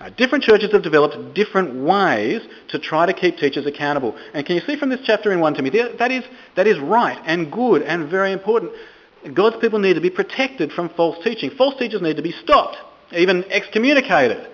Now, 0.00 0.08
different 0.08 0.42
churches 0.42 0.72
have 0.72 0.82
developed 0.82 1.34
different 1.34 1.84
ways 1.84 2.42
to 2.70 2.80
try 2.80 3.06
to 3.06 3.12
keep 3.12 3.36
teachers 3.36 3.64
accountable. 3.64 4.18
And 4.34 4.44
can 4.44 4.56
you 4.56 4.62
see 4.62 4.76
from 4.76 4.88
this 4.88 5.02
chapter 5.04 5.30
in 5.30 5.38
1 5.38 5.54
Timothy, 5.54 5.82
that 6.00 6.10
is, 6.10 6.24
that 6.56 6.66
is 6.66 6.80
right 6.80 7.22
and 7.26 7.52
good 7.52 7.82
and 7.82 8.10
very 8.10 8.32
important. 8.32 8.72
God's 9.34 9.56
people 9.60 9.78
need 9.78 9.94
to 9.94 10.00
be 10.00 10.10
protected 10.10 10.72
from 10.72 10.88
false 10.90 11.22
teaching. 11.24 11.50
False 11.50 11.76
teachers 11.78 12.02
need 12.02 12.16
to 12.16 12.22
be 12.22 12.32
stopped, 12.32 12.76
even 13.12 13.44
excommunicated. 13.50 14.48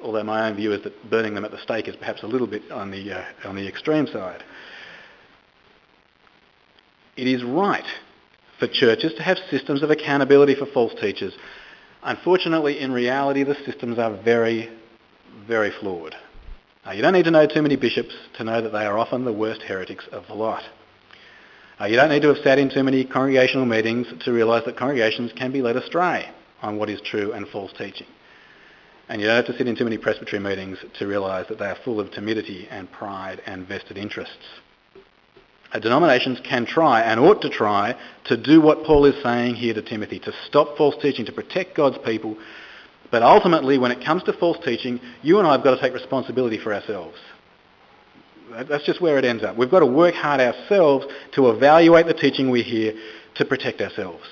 Although 0.00 0.24
my 0.24 0.48
own 0.48 0.56
view 0.56 0.72
is 0.72 0.82
that 0.84 1.10
burning 1.10 1.34
them 1.34 1.44
at 1.44 1.50
the 1.50 1.62
stake 1.62 1.88
is 1.88 1.96
perhaps 1.96 2.22
a 2.22 2.26
little 2.26 2.46
bit 2.46 2.70
on 2.70 2.90
the, 2.90 3.12
uh, 3.12 3.24
on 3.44 3.56
the 3.56 3.66
extreme 3.66 4.06
side. 4.06 4.42
It 7.16 7.26
is 7.26 7.44
right 7.44 7.86
for 8.58 8.68
churches 8.68 9.14
to 9.14 9.22
have 9.22 9.38
systems 9.50 9.82
of 9.82 9.90
accountability 9.90 10.54
for 10.54 10.66
false 10.66 10.92
teachers. 11.00 11.34
Unfortunately, 12.02 12.80
in 12.80 12.92
reality, 12.92 13.44
the 13.44 13.54
systems 13.64 13.98
are 13.98 14.14
very, 14.22 14.68
very 15.46 15.70
flawed. 15.80 16.14
Uh, 16.86 16.90
you 16.90 17.00
don't 17.00 17.14
need 17.14 17.24
to 17.24 17.30
know 17.30 17.46
too 17.46 17.62
many 17.62 17.76
bishops 17.76 18.14
to 18.36 18.44
know 18.44 18.60
that 18.60 18.70
they 18.70 18.84
are 18.84 18.98
often 18.98 19.24
the 19.24 19.32
worst 19.32 19.62
heretics 19.62 20.06
of 20.12 20.26
the 20.26 20.34
lot. 20.34 20.62
Uh, 21.80 21.86
you 21.86 21.96
don't 21.96 22.10
need 22.10 22.22
to 22.22 22.28
have 22.28 22.42
sat 22.44 22.58
in 22.58 22.70
too 22.70 22.84
many 22.84 23.04
congregational 23.04 23.66
meetings 23.66 24.06
to 24.24 24.32
realise 24.32 24.64
that 24.64 24.76
congregations 24.76 25.32
can 25.36 25.50
be 25.50 25.60
led 25.60 25.76
astray 25.76 26.30
on 26.62 26.78
what 26.78 26.88
is 26.88 27.00
true 27.00 27.32
and 27.32 27.48
false 27.48 27.72
teaching. 27.76 28.06
And 29.08 29.20
you 29.20 29.26
don't 29.26 29.36
have 29.36 29.46
to 29.46 29.58
sit 29.58 29.66
in 29.66 29.76
too 29.76 29.84
many 29.84 29.98
presbytery 29.98 30.38
meetings 30.38 30.78
to 30.98 31.06
realise 31.06 31.48
that 31.48 31.58
they 31.58 31.66
are 31.66 31.76
full 31.84 31.98
of 31.98 32.12
timidity 32.12 32.68
and 32.70 32.90
pride 32.90 33.42
and 33.44 33.66
vested 33.66 33.98
interests. 33.98 34.36
Uh, 35.72 35.80
denominations 35.80 36.38
can 36.48 36.64
try 36.64 37.02
and 37.02 37.18
ought 37.18 37.42
to 37.42 37.50
try 37.50 37.94
to 38.26 38.36
do 38.36 38.60
what 38.60 38.84
Paul 38.84 39.04
is 39.06 39.20
saying 39.24 39.56
here 39.56 39.74
to 39.74 39.82
Timothy, 39.82 40.20
to 40.20 40.32
stop 40.46 40.78
false 40.78 40.94
teaching, 41.02 41.26
to 41.26 41.32
protect 41.32 41.76
God's 41.76 41.98
people. 42.04 42.36
But 43.10 43.24
ultimately, 43.24 43.78
when 43.78 43.90
it 43.90 44.04
comes 44.04 44.22
to 44.24 44.32
false 44.32 44.58
teaching, 44.64 45.00
you 45.22 45.38
and 45.38 45.46
I 45.46 45.52
have 45.52 45.64
got 45.64 45.74
to 45.74 45.80
take 45.80 45.92
responsibility 45.92 46.58
for 46.58 46.72
ourselves. 46.72 47.18
That's 48.62 48.84
just 48.84 49.00
where 49.00 49.18
it 49.18 49.24
ends 49.24 49.42
up. 49.42 49.56
We've 49.56 49.70
got 49.70 49.80
to 49.80 49.86
work 49.86 50.14
hard 50.14 50.40
ourselves 50.40 51.06
to 51.32 51.50
evaluate 51.50 52.06
the 52.06 52.14
teaching 52.14 52.50
we 52.50 52.62
hear 52.62 52.94
to 53.36 53.44
protect 53.44 53.80
ourselves. 53.80 54.24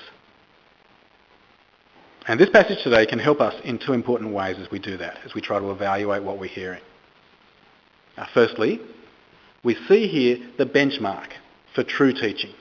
And 2.27 2.39
this 2.39 2.49
passage 2.49 2.81
today 2.83 3.05
can 3.05 3.19
help 3.19 3.41
us 3.41 3.53
in 3.65 3.79
two 3.79 3.91
important 3.91 4.33
ways 4.33 4.57
as 4.57 4.71
we 4.71 4.79
do 4.79 4.95
that, 4.97 5.19
as 5.25 5.33
we 5.33 5.41
try 5.41 5.59
to 5.59 5.71
evaluate 5.71 6.23
what 6.23 6.39
we're 6.39 6.47
hearing. 6.47 6.81
Now, 8.17 8.27
firstly, 8.33 8.79
we 9.63 9.75
see 9.87 10.07
here 10.07 10.37
the 10.57 10.65
benchmark 10.65 11.27
for 11.75 11.83
true 11.83 12.13
teaching. 12.13 12.53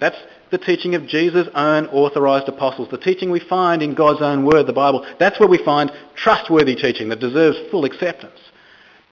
That's 0.00 0.18
the 0.50 0.58
teaching 0.58 0.94
of 0.94 1.06
Jesus' 1.06 1.48
own 1.54 1.86
authorised 1.86 2.48
apostles, 2.48 2.88
the 2.90 2.98
teaching 2.98 3.30
we 3.30 3.40
find 3.40 3.82
in 3.82 3.94
God's 3.94 4.22
own 4.22 4.44
word, 4.44 4.66
the 4.66 4.72
Bible. 4.72 5.06
That's 5.18 5.40
where 5.40 5.48
we 5.48 5.62
find 5.64 5.90
trustworthy 6.14 6.74
teaching 6.74 7.08
that 7.08 7.20
deserves 7.20 7.58
full 7.70 7.84
acceptance. 7.84 8.38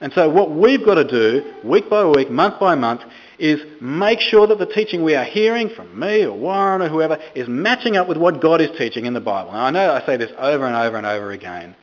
And 0.00 0.12
so 0.12 0.28
what 0.28 0.50
we've 0.50 0.84
got 0.84 0.96
to 0.96 1.04
do, 1.04 1.54
week 1.64 1.88
by 1.88 2.06
week, 2.06 2.30
month 2.30 2.60
by 2.60 2.74
month, 2.74 3.00
is 3.38 3.60
make 3.80 4.20
sure 4.20 4.46
that 4.46 4.58
the 4.58 4.66
teaching 4.66 5.02
we 5.02 5.14
are 5.14 5.24
hearing 5.24 5.70
from 5.70 5.98
me 5.98 6.24
or 6.24 6.36
Warren 6.36 6.82
or 6.82 6.88
whoever 6.88 7.18
is 7.34 7.48
matching 7.48 7.96
up 7.96 8.08
with 8.08 8.18
what 8.18 8.40
God 8.40 8.60
is 8.60 8.70
teaching 8.76 9.06
in 9.06 9.14
the 9.14 9.20
Bible. 9.20 9.52
Now 9.52 9.64
I 9.64 9.70
know 9.70 9.92
I 9.92 10.04
say 10.04 10.16
this 10.16 10.32
over 10.38 10.66
and 10.66 10.76
over 10.76 10.96
and 10.96 11.06
over 11.06 11.30
again, 11.30 11.74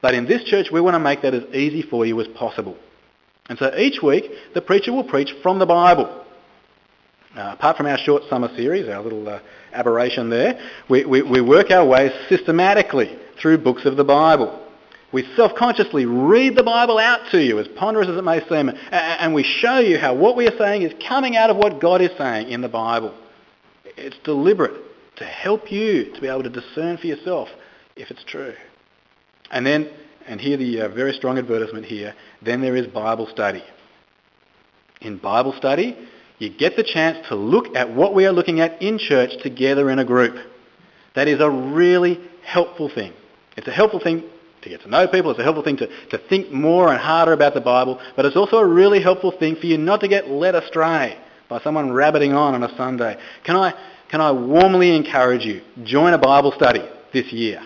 but 0.00 0.14
in 0.14 0.26
this 0.26 0.44
church 0.44 0.68
we 0.72 0.80
want 0.80 0.94
to 0.94 1.00
make 1.00 1.22
that 1.22 1.34
as 1.34 1.44
easy 1.54 1.82
for 1.82 2.06
you 2.06 2.20
as 2.20 2.28
possible. 2.28 2.76
And 3.48 3.58
so 3.58 3.76
each 3.76 4.02
week 4.02 4.30
the 4.54 4.62
preacher 4.62 4.92
will 4.92 5.04
preach 5.04 5.32
from 5.42 5.58
the 5.58 5.66
Bible. 5.66 6.24
Uh, 7.36 7.52
apart 7.52 7.76
from 7.76 7.86
our 7.86 7.98
short 7.98 8.22
summer 8.30 8.48
series, 8.56 8.88
our 8.88 9.02
little 9.02 9.28
uh, 9.28 9.40
aberration 9.72 10.30
there, 10.30 10.58
we, 10.88 11.04
we, 11.04 11.20
we 11.22 11.40
work 11.40 11.70
our 11.70 11.84
way 11.84 12.10
systematically 12.28 13.16
through 13.40 13.58
books 13.58 13.84
of 13.84 13.96
the 13.96 14.04
Bible. 14.04 14.65
We 15.16 15.26
self-consciously 15.34 16.04
read 16.04 16.56
the 16.56 16.62
Bible 16.62 16.98
out 16.98 17.30
to 17.30 17.42
you, 17.42 17.58
as 17.58 17.66
ponderous 17.68 18.06
as 18.06 18.18
it 18.18 18.22
may 18.22 18.46
seem, 18.50 18.70
and 18.90 19.32
we 19.32 19.44
show 19.44 19.78
you 19.78 19.98
how 19.98 20.12
what 20.12 20.36
we 20.36 20.46
are 20.46 20.58
saying 20.58 20.82
is 20.82 20.92
coming 21.08 21.38
out 21.38 21.48
of 21.48 21.56
what 21.56 21.80
God 21.80 22.02
is 22.02 22.10
saying 22.18 22.50
in 22.50 22.60
the 22.60 22.68
Bible. 22.68 23.14
It's 23.96 24.18
deliberate 24.24 24.78
to 25.16 25.24
help 25.24 25.72
you 25.72 26.12
to 26.12 26.20
be 26.20 26.28
able 26.28 26.42
to 26.42 26.50
discern 26.50 26.98
for 26.98 27.06
yourself 27.06 27.48
if 27.96 28.10
it's 28.10 28.24
true. 28.24 28.52
And 29.50 29.64
then, 29.64 29.88
and 30.26 30.38
here 30.38 30.58
the 30.58 30.82
uh, 30.82 30.88
very 30.88 31.14
strong 31.14 31.38
advertisement 31.38 31.86
here, 31.86 32.14
then 32.42 32.60
there 32.60 32.76
is 32.76 32.86
Bible 32.86 33.26
study. 33.26 33.64
In 35.00 35.16
Bible 35.16 35.54
study, 35.56 35.96
you 36.38 36.50
get 36.50 36.76
the 36.76 36.84
chance 36.84 37.26
to 37.28 37.36
look 37.36 37.74
at 37.74 37.90
what 37.90 38.12
we 38.12 38.26
are 38.26 38.32
looking 38.32 38.60
at 38.60 38.82
in 38.82 38.98
church 38.98 39.30
together 39.42 39.88
in 39.88 39.98
a 39.98 40.04
group. 40.04 40.36
That 41.14 41.26
is 41.26 41.40
a 41.40 41.48
really 41.48 42.20
helpful 42.44 42.90
thing. 42.94 43.14
It's 43.56 43.66
a 43.66 43.72
helpful 43.72 44.00
thing 44.00 44.22
to 44.66 44.70
get 44.70 44.82
to 44.82 44.90
know 44.90 45.06
people. 45.08 45.30
It's 45.30 45.40
a 45.40 45.44
helpful 45.44 45.64
thing 45.64 45.78
to, 45.78 46.08
to 46.08 46.18
think 46.28 46.50
more 46.50 46.90
and 46.90 47.00
harder 47.00 47.32
about 47.32 47.54
the 47.54 47.60
Bible. 47.60 48.00
But 48.14 48.26
it's 48.26 48.36
also 48.36 48.58
a 48.58 48.66
really 48.66 49.00
helpful 49.00 49.32
thing 49.38 49.56
for 49.56 49.66
you 49.66 49.78
not 49.78 50.00
to 50.00 50.08
get 50.08 50.28
led 50.28 50.54
astray 50.54 51.18
by 51.48 51.60
someone 51.60 51.92
rabbiting 51.92 52.32
on 52.32 52.54
on 52.54 52.62
a 52.62 52.76
Sunday. 52.76 53.16
Can 53.44 53.56
I, 53.56 53.72
can 54.10 54.20
I 54.20 54.32
warmly 54.32 54.94
encourage 54.94 55.44
you, 55.44 55.62
join 55.84 56.12
a 56.12 56.18
Bible 56.18 56.52
study 56.52 56.86
this 57.12 57.32
year. 57.32 57.62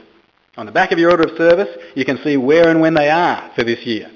On 0.57 0.67
the 0.67 0.73
back 0.73 0.93
of 0.93 0.99
your 0.99 1.11
order 1.11 1.25
of 1.25 1.37
service, 1.37 1.69
you 1.95 2.05
can 2.05 2.19
see 2.23 2.37
where 2.37 2.69
and 2.69 2.81
when 2.81 2.95
they 2.95 3.09
are 3.09 3.51
for 3.55 3.65
this 3.65 3.81
year. 3.87 4.11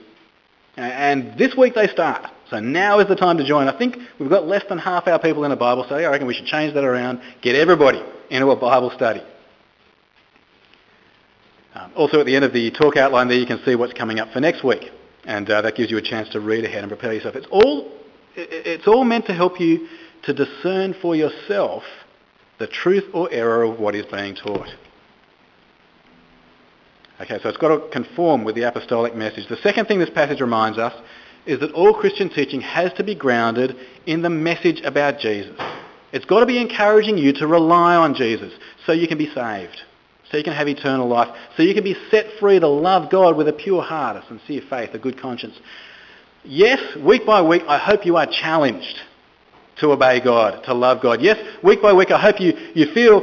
And 0.77 1.39
this 1.39 1.55
week 1.57 1.75
they 1.75 1.87
start. 1.87 2.27
So 2.51 2.61
now 2.61 2.99
is 2.99 3.09
the 3.09 3.17
time 3.17 3.39
to 3.39 3.47
join. 3.47 3.69
I 3.69 3.79
think 3.79 3.97
we've 4.19 4.29
got 4.29 4.47
less 4.47 4.65
than 4.69 4.77
half 4.77 5.09
our 5.09 5.19
people 5.19 5.45
in 5.45 5.53
a 5.53 5.57
Bible 5.57 5.85
study. 5.85 6.05
I 6.05 6.11
reckon 6.11 6.27
we 6.27 6.35
should 6.35 6.47
change 6.47 6.75
that 6.75 6.85
around, 6.85 7.21
get 7.41 7.55
everybody 7.55 8.03
into 8.31 8.51
a 8.51 8.57
Bible 8.57 8.91
study. 8.95 9.23
Um, 11.75 11.91
also 11.97 12.21
at 12.21 12.27
the 12.27 12.37
end 12.37 12.45
of 12.45 12.53
the 12.53 12.71
talk 12.71 12.97
outline 12.97 13.29
there 13.29 13.37
you 13.37 13.47
can 13.47 13.61
see 13.65 13.75
what's 13.75 13.93
coming 13.93 14.21
up 14.21 14.33
for 14.33 14.41
next 14.41 14.63
week 14.63 14.91
and 15.25 15.49
uh, 15.51 15.63
that 15.63 15.75
gives 15.75 15.91
you 15.91 15.97
a 15.99 16.03
chance 16.03 16.29
to 16.31 16.41
read 16.41 16.65
ahead 16.65 16.83
and 16.83 16.89
prepare 16.91 17.13
yourself. 17.13 17.35
It's 17.35 17.47
all, 17.51 17.93
it's 18.37 18.87
all 18.87 19.05
meant 19.05 19.27
to 19.27 19.35
help 19.35 19.61
you 19.61 19.89
to 20.25 20.33
discern 20.33 20.95
for 21.01 21.17
yourself 21.17 21.83
the 22.59 22.67
truth 22.67 23.05
or 23.13 23.29
error 23.33 23.63
of 23.63 23.79
what 23.79 23.95
is 23.95 24.07
being 24.07 24.35
taught. 24.35 24.69
Okay, 27.21 27.39
so 27.43 27.49
it's 27.49 27.59
got 27.59 27.69
to 27.69 27.89
conform 27.91 28.45
with 28.45 28.55
the 28.55 28.63
apostolic 28.63 29.15
message. 29.15 29.49
The 29.49 29.57
second 29.57 29.87
thing 29.87 29.99
this 29.99 30.11
passage 30.11 30.41
reminds 30.41 30.79
us 30.79 30.93
is 31.47 31.61
that 31.61 31.73
all 31.73 31.95
Christian 31.95 32.29
teaching 32.29 32.61
has 32.61 32.93
to 32.95 33.05
be 33.05 33.15
grounded 33.15 33.77
in 34.07 34.23
the 34.23 34.31
message 34.31 34.81
about 34.85 35.19
Jesus. 35.19 35.57
It's 36.13 36.25
got 36.25 36.41
to 36.41 36.47
be 36.47 36.61
encouraging 36.61 37.19
you 37.19 37.33
to 37.35 37.47
rely 37.47 37.97
on 37.97 38.15
Jesus 38.15 38.53
so 38.87 38.93
you 38.93 39.07
can 39.07 39.19
be 39.19 39.33
saved, 39.33 39.83
so 40.35 40.39
you 40.39 40.43
can 40.43 40.53
have 40.53 40.67
eternal 40.67 41.07
life, 41.07 41.29
so 41.57 41.63
you 41.63 41.75
can 41.75 41.85
be 41.85 41.95
set 42.11 42.27
free 42.41 42.59
to 42.59 42.67
love 42.67 43.09
God 43.09 43.37
with 43.37 43.47
a 43.47 43.53
pure 43.53 43.81
heart, 43.81 44.17
a 44.17 44.27
sincere 44.27 44.63
faith, 44.69 44.91
a 44.93 44.99
good 44.99 45.17
conscience. 45.17 45.55
Yes, 46.43 46.81
week 46.97 47.25
by 47.25 47.41
week, 47.41 47.63
I 47.69 47.79
hope 47.79 48.05
you 48.05 48.17
are 48.17 48.27
challenged 48.27 48.99
to 49.77 49.93
obey 49.93 50.19
God, 50.19 50.65
to 50.65 50.75
love 50.75 51.01
God. 51.01 51.23
Yes, 51.23 51.39
week 51.63 51.81
by 51.81 51.93
week, 51.93 52.11
I 52.11 52.21
hope 52.21 52.41
you, 52.41 52.53
you 52.75 52.93
feel, 52.93 53.23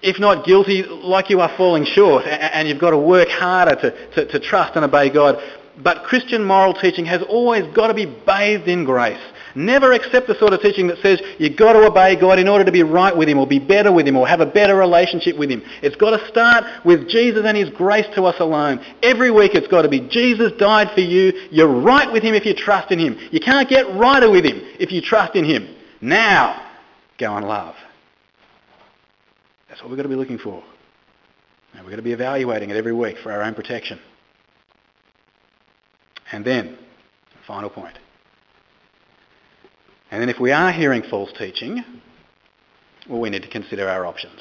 if 0.00 0.18
not 0.18 0.46
guilty, 0.46 0.82
like 0.82 1.28
you 1.28 1.40
are 1.40 1.54
falling 1.58 1.84
short 1.84 2.24
and 2.24 2.68
you've 2.68 2.80
got 2.80 2.92
to 2.92 2.98
work 2.98 3.28
harder 3.28 3.74
to, 3.74 4.14
to, 4.14 4.26
to 4.26 4.40
trust 4.40 4.76
and 4.76 4.84
obey 4.86 5.10
God. 5.10 5.36
But 5.82 6.04
Christian 6.04 6.42
moral 6.42 6.72
teaching 6.72 7.04
has 7.04 7.20
always 7.20 7.66
got 7.74 7.88
to 7.88 7.94
be 7.94 8.06
bathed 8.06 8.66
in 8.66 8.86
grace. 8.86 9.20
Never 9.54 9.92
accept 9.92 10.26
the 10.26 10.34
sort 10.38 10.52
of 10.52 10.60
teaching 10.60 10.88
that 10.88 10.98
says 10.98 11.20
you've 11.38 11.56
got 11.56 11.74
to 11.74 11.86
obey 11.86 12.16
God 12.16 12.38
in 12.40 12.48
order 12.48 12.64
to 12.64 12.72
be 12.72 12.82
right 12.82 13.16
with 13.16 13.28
him 13.28 13.38
or 13.38 13.46
be 13.46 13.60
better 13.60 13.92
with 13.92 14.06
him 14.06 14.16
or 14.16 14.26
have 14.26 14.40
a 14.40 14.46
better 14.46 14.74
relationship 14.74 15.38
with 15.38 15.50
him. 15.50 15.62
It's 15.80 15.94
got 15.94 16.18
to 16.18 16.26
start 16.28 16.64
with 16.84 17.08
Jesus 17.08 17.44
and 17.46 17.56
his 17.56 17.70
grace 17.70 18.06
to 18.16 18.24
us 18.24 18.40
alone. 18.40 18.84
Every 19.02 19.30
week 19.30 19.54
it's 19.54 19.68
got 19.68 19.82
to 19.82 19.88
be 19.88 20.00
Jesus 20.00 20.52
died 20.58 20.90
for 20.92 21.00
you. 21.00 21.32
You're 21.50 21.68
right 21.68 22.12
with 22.12 22.24
him 22.24 22.34
if 22.34 22.44
you 22.44 22.54
trust 22.54 22.90
in 22.90 22.98
him. 22.98 23.16
You 23.30 23.40
can't 23.40 23.68
get 23.68 23.94
righter 23.94 24.30
with 24.30 24.44
him 24.44 24.60
if 24.80 24.90
you 24.90 25.00
trust 25.00 25.36
in 25.36 25.44
him. 25.44 25.72
Now, 26.00 26.70
go 27.18 27.36
and 27.36 27.46
love. 27.46 27.76
That's 29.68 29.80
what 29.82 29.90
we've 29.90 29.96
got 29.96 30.02
to 30.02 30.08
be 30.08 30.16
looking 30.16 30.38
for. 30.38 30.62
And 31.74 31.82
we've 31.82 31.90
got 31.90 31.96
to 31.96 32.02
be 32.02 32.12
evaluating 32.12 32.70
it 32.70 32.76
every 32.76 32.92
week 32.92 33.18
for 33.22 33.30
our 33.30 33.42
own 33.42 33.54
protection. 33.54 34.00
And 36.32 36.44
then, 36.44 36.76
final 37.46 37.70
point. 37.70 37.98
And 40.14 40.22
then 40.22 40.28
if 40.28 40.38
we 40.38 40.52
are 40.52 40.70
hearing 40.70 41.02
false 41.02 41.32
teaching, 41.36 41.82
well, 43.08 43.18
we 43.18 43.30
need 43.30 43.42
to 43.42 43.48
consider 43.48 43.88
our 43.88 44.06
options. 44.06 44.40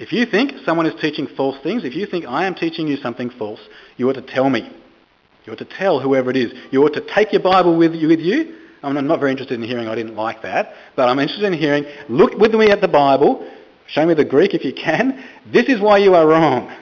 If 0.00 0.12
you 0.12 0.26
think 0.26 0.54
someone 0.64 0.84
is 0.84 1.00
teaching 1.00 1.28
false 1.36 1.62
things, 1.62 1.84
if 1.84 1.94
you 1.94 2.06
think 2.06 2.24
I 2.26 2.44
am 2.44 2.56
teaching 2.56 2.88
you 2.88 2.96
something 2.96 3.30
false, 3.30 3.60
you 3.98 4.10
ought 4.10 4.14
to 4.14 4.20
tell 4.20 4.50
me. 4.50 4.68
You 5.44 5.52
ought 5.52 5.60
to 5.60 5.64
tell 5.64 6.00
whoever 6.00 6.28
it 6.28 6.36
is. 6.36 6.52
You 6.72 6.82
ought 6.82 6.94
to 6.94 7.06
take 7.14 7.32
your 7.32 7.40
Bible 7.40 7.78
with 7.78 7.94
you. 7.94 8.08
With 8.08 8.18
you. 8.18 8.56
I'm 8.82 9.06
not 9.06 9.20
very 9.20 9.30
interested 9.30 9.60
in 9.60 9.62
hearing 9.62 9.86
I 9.86 9.94
didn't 9.94 10.16
like 10.16 10.42
that, 10.42 10.74
but 10.96 11.08
I'm 11.08 11.20
interested 11.20 11.46
in 11.46 11.52
hearing, 11.52 11.84
look 12.08 12.34
with 12.34 12.52
me 12.52 12.68
at 12.68 12.80
the 12.80 12.88
Bible, 12.88 13.48
show 13.86 14.04
me 14.04 14.14
the 14.14 14.24
Greek 14.24 14.54
if 14.54 14.64
you 14.64 14.74
can. 14.74 15.24
This 15.52 15.68
is 15.68 15.80
why 15.80 15.98
you 15.98 16.16
are 16.16 16.26
wrong. 16.26 16.76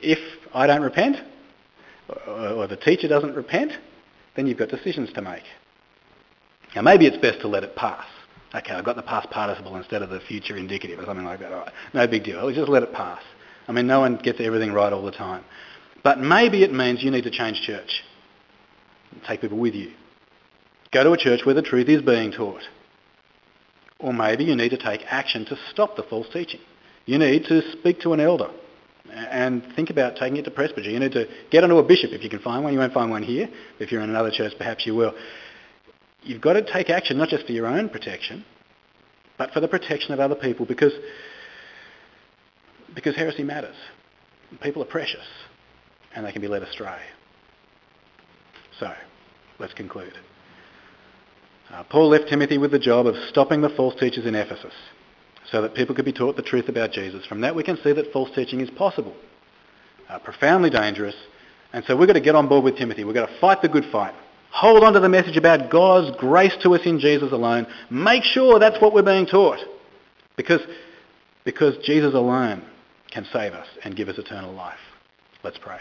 If 0.00 0.18
I 0.54 0.66
don't 0.66 0.80
repent, 0.80 1.18
or 2.26 2.66
the 2.66 2.78
teacher 2.78 3.06
doesn't 3.06 3.34
repent, 3.34 3.72
then 4.36 4.46
you've 4.46 4.58
got 4.58 4.68
decisions 4.68 5.12
to 5.14 5.22
make. 5.22 5.42
Now 6.74 6.82
maybe 6.82 7.06
it's 7.06 7.16
best 7.16 7.40
to 7.40 7.48
let 7.48 7.64
it 7.64 7.74
pass. 7.74 8.06
Okay, 8.54 8.72
I've 8.72 8.84
got 8.84 8.96
the 8.96 9.02
past 9.02 9.28
participle 9.30 9.76
instead 9.76 10.02
of 10.02 10.10
the 10.10 10.20
future 10.20 10.56
indicative 10.56 10.98
or 10.98 11.04
something 11.04 11.24
like 11.24 11.40
that. 11.40 11.52
All 11.52 11.60
right, 11.60 11.72
no 11.94 12.06
big 12.06 12.24
deal. 12.24 12.38
I'll 12.38 12.52
just 12.52 12.68
let 12.68 12.82
it 12.82 12.92
pass. 12.92 13.22
I 13.66 13.72
mean, 13.72 13.86
no 13.86 14.00
one 14.00 14.16
gets 14.16 14.40
everything 14.40 14.72
right 14.72 14.92
all 14.92 15.04
the 15.04 15.10
time. 15.10 15.44
But 16.04 16.20
maybe 16.20 16.62
it 16.62 16.72
means 16.72 17.02
you 17.02 17.10
need 17.10 17.24
to 17.24 17.30
change 17.30 17.62
church. 17.62 18.02
Take 19.26 19.40
people 19.40 19.58
with 19.58 19.74
you. 19.74 19.92
Go 20.92 21.02
to 21.02 21.12
a 21.12 21.16
church 21.16 21.40
where 21.44 21.54
the 21.54 21.62
truth 21.62 21.88
is 21.88 22.02
being 22.02 22.30
taught. 22.30 22.62
Or 23.98 24.12
maybe 24.12 24.44
you 24.44 24.54
need 24.54 24.68
to 24.68 24.76
take 24.76 25.00
action 25.08 25.44
to 25.46 25.56
stop 25.70 25.96
the 25.96 26.04
false 26.04 26.28
teaching. 26.32 26.60
You 27.06 27.18
need 27.18 27.44
to 27.46 27.62
speak 27.72 28.00
to 28.00 28.12
an 28.12 28.20
elder 28.20 28.50
and 29.16 29.62
think 29.74 29.88
about 29.88 30.16
taking 30.16 30.36
it 30.36 30.44
to 30.44 30.50
presbytery. 30.50 30.92
You 30.92 31.00
need 31.00 31.12
to 31.12 31.26
get 31.50 31.64
onto 31.64 31.78
a 31.78 31.82
bishop 31.82 32.10
if 32.12 32.22
you 32.22 32.28
can 32.28 32.40
find 32.40 32.62
one. 32.62 32.72
You 32.72 32.78
won't 32.78 32.92
find 32.92 33.10
one 33.10 33.22
here. 33.22 33.48
If 33.80 33.90
you're 33.90 34.02
in 34.02 34.10
another 34.10 34.30
church, 34.30 34.52
perhaps 34.58 34.86
you 34.86 34.94
will. 34.94 35.14
You've 36.22 36.42
got 36.42 36.54
to 36.54 36.72
take 36.72 36.90
action, 36.90 37.16
not 37.16 37.28
just 37.28 37.46
for 37.46 37.52
your 37.52 37.66
own 37.66 37.88
protection, 37.88 38.44
but 39.38 39.52
for 39.52 39.60
the 39.60 39.68
protection 39.68 40.12
of 40.12 40.20
other 40.20 40.34
people 40.34 40.66
because, 40.66 40.92
because 42.94 43.16
heresy 43.16 43.42
matters. 43.42 43.76
People 44.60 44.82
are 44.82 44.86
precious 44.86 45.26
and 46.14 46.26
they 46.26 46.32
can 46.32 46.42
be 46.42 46.48
led 46.48 46.62
astray. 46.62 47.00
So, 48.78 48.92
let's 49.58 49.72
conclude. 49.72 50.12
Uh, 51.70 51.84
Paul 51.84 52.10
left 52.10 52.28
Timothy 52.28 52.58
with 52.58 52.70
the 52.70 52.78
job 52.78 53.06
of 53.06 53.14
stopping 53.30 53.62
the 53.62 53.70
false 53.70 53.94
teachers 53.98 54.26
in 54.26 54.34
Ephesus 54.34 54.74
so 55.50 55.62
that 55.62 55.74
people 55.74 55.94
could 55.94 56.04
be 56.04 56.12
taught 56.12 56.36
the 56.36 56.42
truth 56.42 56.68
about 56.68 56.92
Jesus. 56.92 57.24
From 57.26 57.40
that 57.42 57.54
we 57.54 57.62
can 57.62 57.76
see 57.82 57.92
that 57.92 58.12
false 58.12 58.30
teaching 58.34 58.60
is 58.60 58.70
possible, 58.70 59.14
uh, 60.08 60.18
profoundly 60.18 60.70
dangerous, 60.70 61.14
and 61.72 61.84
so 61.84 61.96
we've 61.96 62.06
got 62.06 62.14
to 62.14 62.20
get 62.20 62.34
on 62.34 62.48
board 62.48 62.64
with 62.64 62.76
Timothy. 62.76 63.04
We've 63.04 63.14
got 63.14 63.26
to 63.26 63.40
fight 63.40 63.62
the 63.62 63.68
good 63.68 63.84
fight. 63.90 64.14
Hold 64.50 64.84
on 64.84 64.94
to 64.94 65.00
the 65.00 65.08
message 65.08 65.36
about 65.36 65.70
God's 65.70 66.16
grace 66.16 66.56
to 66.62 66.74
us 66.74 66.80
in 66.86 66.98
Jesus 66.98 67.32
alone. 67.32 67.66
Make 67.90 68.22
sure 68.22 68.58
that's 68.58 68.80
what 68.80 68.94
we're 68.94 69.02
being 69.02 69.26
taught. 69.26 69.58
Because, 70.36 70.60
because 71.44 71.76
Jesus 71.84 72.14
alone 72.14 72.64
can 73.10 73.26
save 73.32 73.52
us 73.52 73.66
and 73.84 73.96
give 73.96 74.08
us 74.08 74.18
eternal 74.18 74.54
life. 74.54 74.78
Let's 75.42 75.58
pray. 75.58 75.78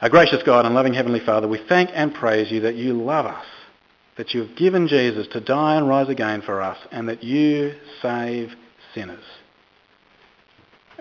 Our 0.00 0.08
gracious 0.08 0.42
God 0.44 0.64
and 0.64 0.74
loving 0.74 0.94
Heavenly 0.94 1.20
Father, 1.20 1.48
we 1.48 1.60
thank 1.68 1.90
and 1.92 2.14
praise 2.14 2.50
you 2.50 2.60
that 2.60 2.76
you 2.76 2.94
love 2.94 3.26
us 3.26 3.46
that 4.18 4.34
you 4.34 4.44
have 4.44 4.56
given 4.56 4.88
Jesus 4.88 5.28
to 5.28 5.40
die 5.40 5.76
and 5.76 5.88
rise 5.88 6.08
again 6.08 6.42
for 6.42 6.60
us 6.60 6.76
and 6.90 7.08
that 7.08 7.22
you 7.22 7.72
save 8.02 8.50
sinners. 8.92 9.22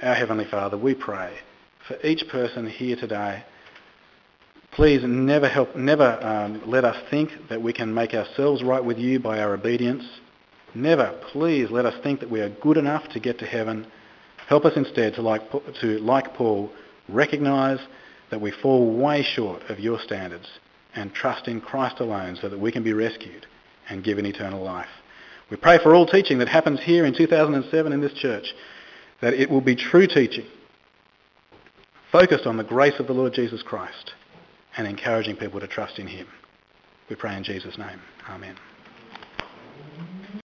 Our 0.01 0.13
Heavenly 0.13 0.45
Father, 0.45 0.77
we 0.77 0.93
pray 0.93 1.34
for 1.88 1.97
each 2.06 2.23
person 2.30 2.69
here 2.69 2.95
today. 2.95 3.43
Please 4.71 5.01
never 5.03 5.49
help, 5.49 5.75
never 5.75 6.23
um, 6.23 6.62
let 6.67 6.86
us 6.86 6.95
think 7.10 7.32
that 7.49 7.62
we 7.62 7.73
can 7.73 7.91
make 7.91 8.13
ourselves 8.13 8.63
right 8.63 8.86
with 8.86 8.99
you 8.99 9.19
by 9.19 9.39
our 9.39 9.56
obedience. 9.56 10.03
Never, 10.75 11.19
please, 11.32 11.71
let 11.71 11.88
us 11.88 11.95
think 12.03 12.19
that 12.19 12.30
we 12.30 12.41
are 12.41 12.49
good 12.62 12.77
enough 12.77 13.10
to 13.13 13.19
get 13.19 13.39
to 13.39 13.47
heaven. 13.47 13.88
Help 14.47 14.63
us 14.63 14.73
instead 14.75 15.15
to, 15.15 15.23
like, 15.23 15.41
to, 15.82 15.97
like 15.99 16.36
Paul, 16.36 16.69
recognise 17.10 17.80
that 18.30 18.39
we 18.39 18.51
fall 18.62 18.95
way 18.95 19.23
short 19.23 19.63
of 19.69 19.80
your 19.80 19.99
standards 19.99 20.47
and 20.97 21.13
trust 21.13 21.47
in 21.47 21.62
Christ 21.62 21.99
alone 21.99 22.38
so 22.41 22.49
that 22.49 22.60
we 22.60 22.71
can 22.71 22.83
be 22.83 22.93
rescued 22.93 23.45
and 23.89 24.03
given 24.03 24.25
eternal 24.25 24.63
life. 24.63 24.89
We 25.49 25.57
pray 25.57 25.77
for 25.81 25.95
all 25.95 26.05
teaching 26.05 26.39
that 26.39 26.49
happens 26.49 26.81
here 26.83 27.05
in 27.05 27.15
2007 27.15 27.93
in 27.93 28.01
this 28.01 28.13
church, 28.13 28.53
that 29.21 29.33
it 29.33 29.49
will 29.49 29.62
be 29.62 29.75
true 29.75 30.07
teaching, 30.07 30.45
focused 32.12 32.45
on 32.45 32.57
the 32.57 32.63
grace 32.63 32.99
of 32.99 33.07
the 33.07 33.13
Lord 33.13 33.33
Jesus 33.33 33.62
Christ 33.63 34.13
and 34.75 34.88
encouraging 34.88 35.38
people 35.38 35.60
to 35.60 35.67
trust 35.67 35.99
in 35.99 36.07
him. 36.07 36.27
We 37.10 37.15
pray 37.15 37.38
in 37.38 37.43
Jesus' 37.43 37.77
name. 37.77 38.01
Amen. 38.27 38.57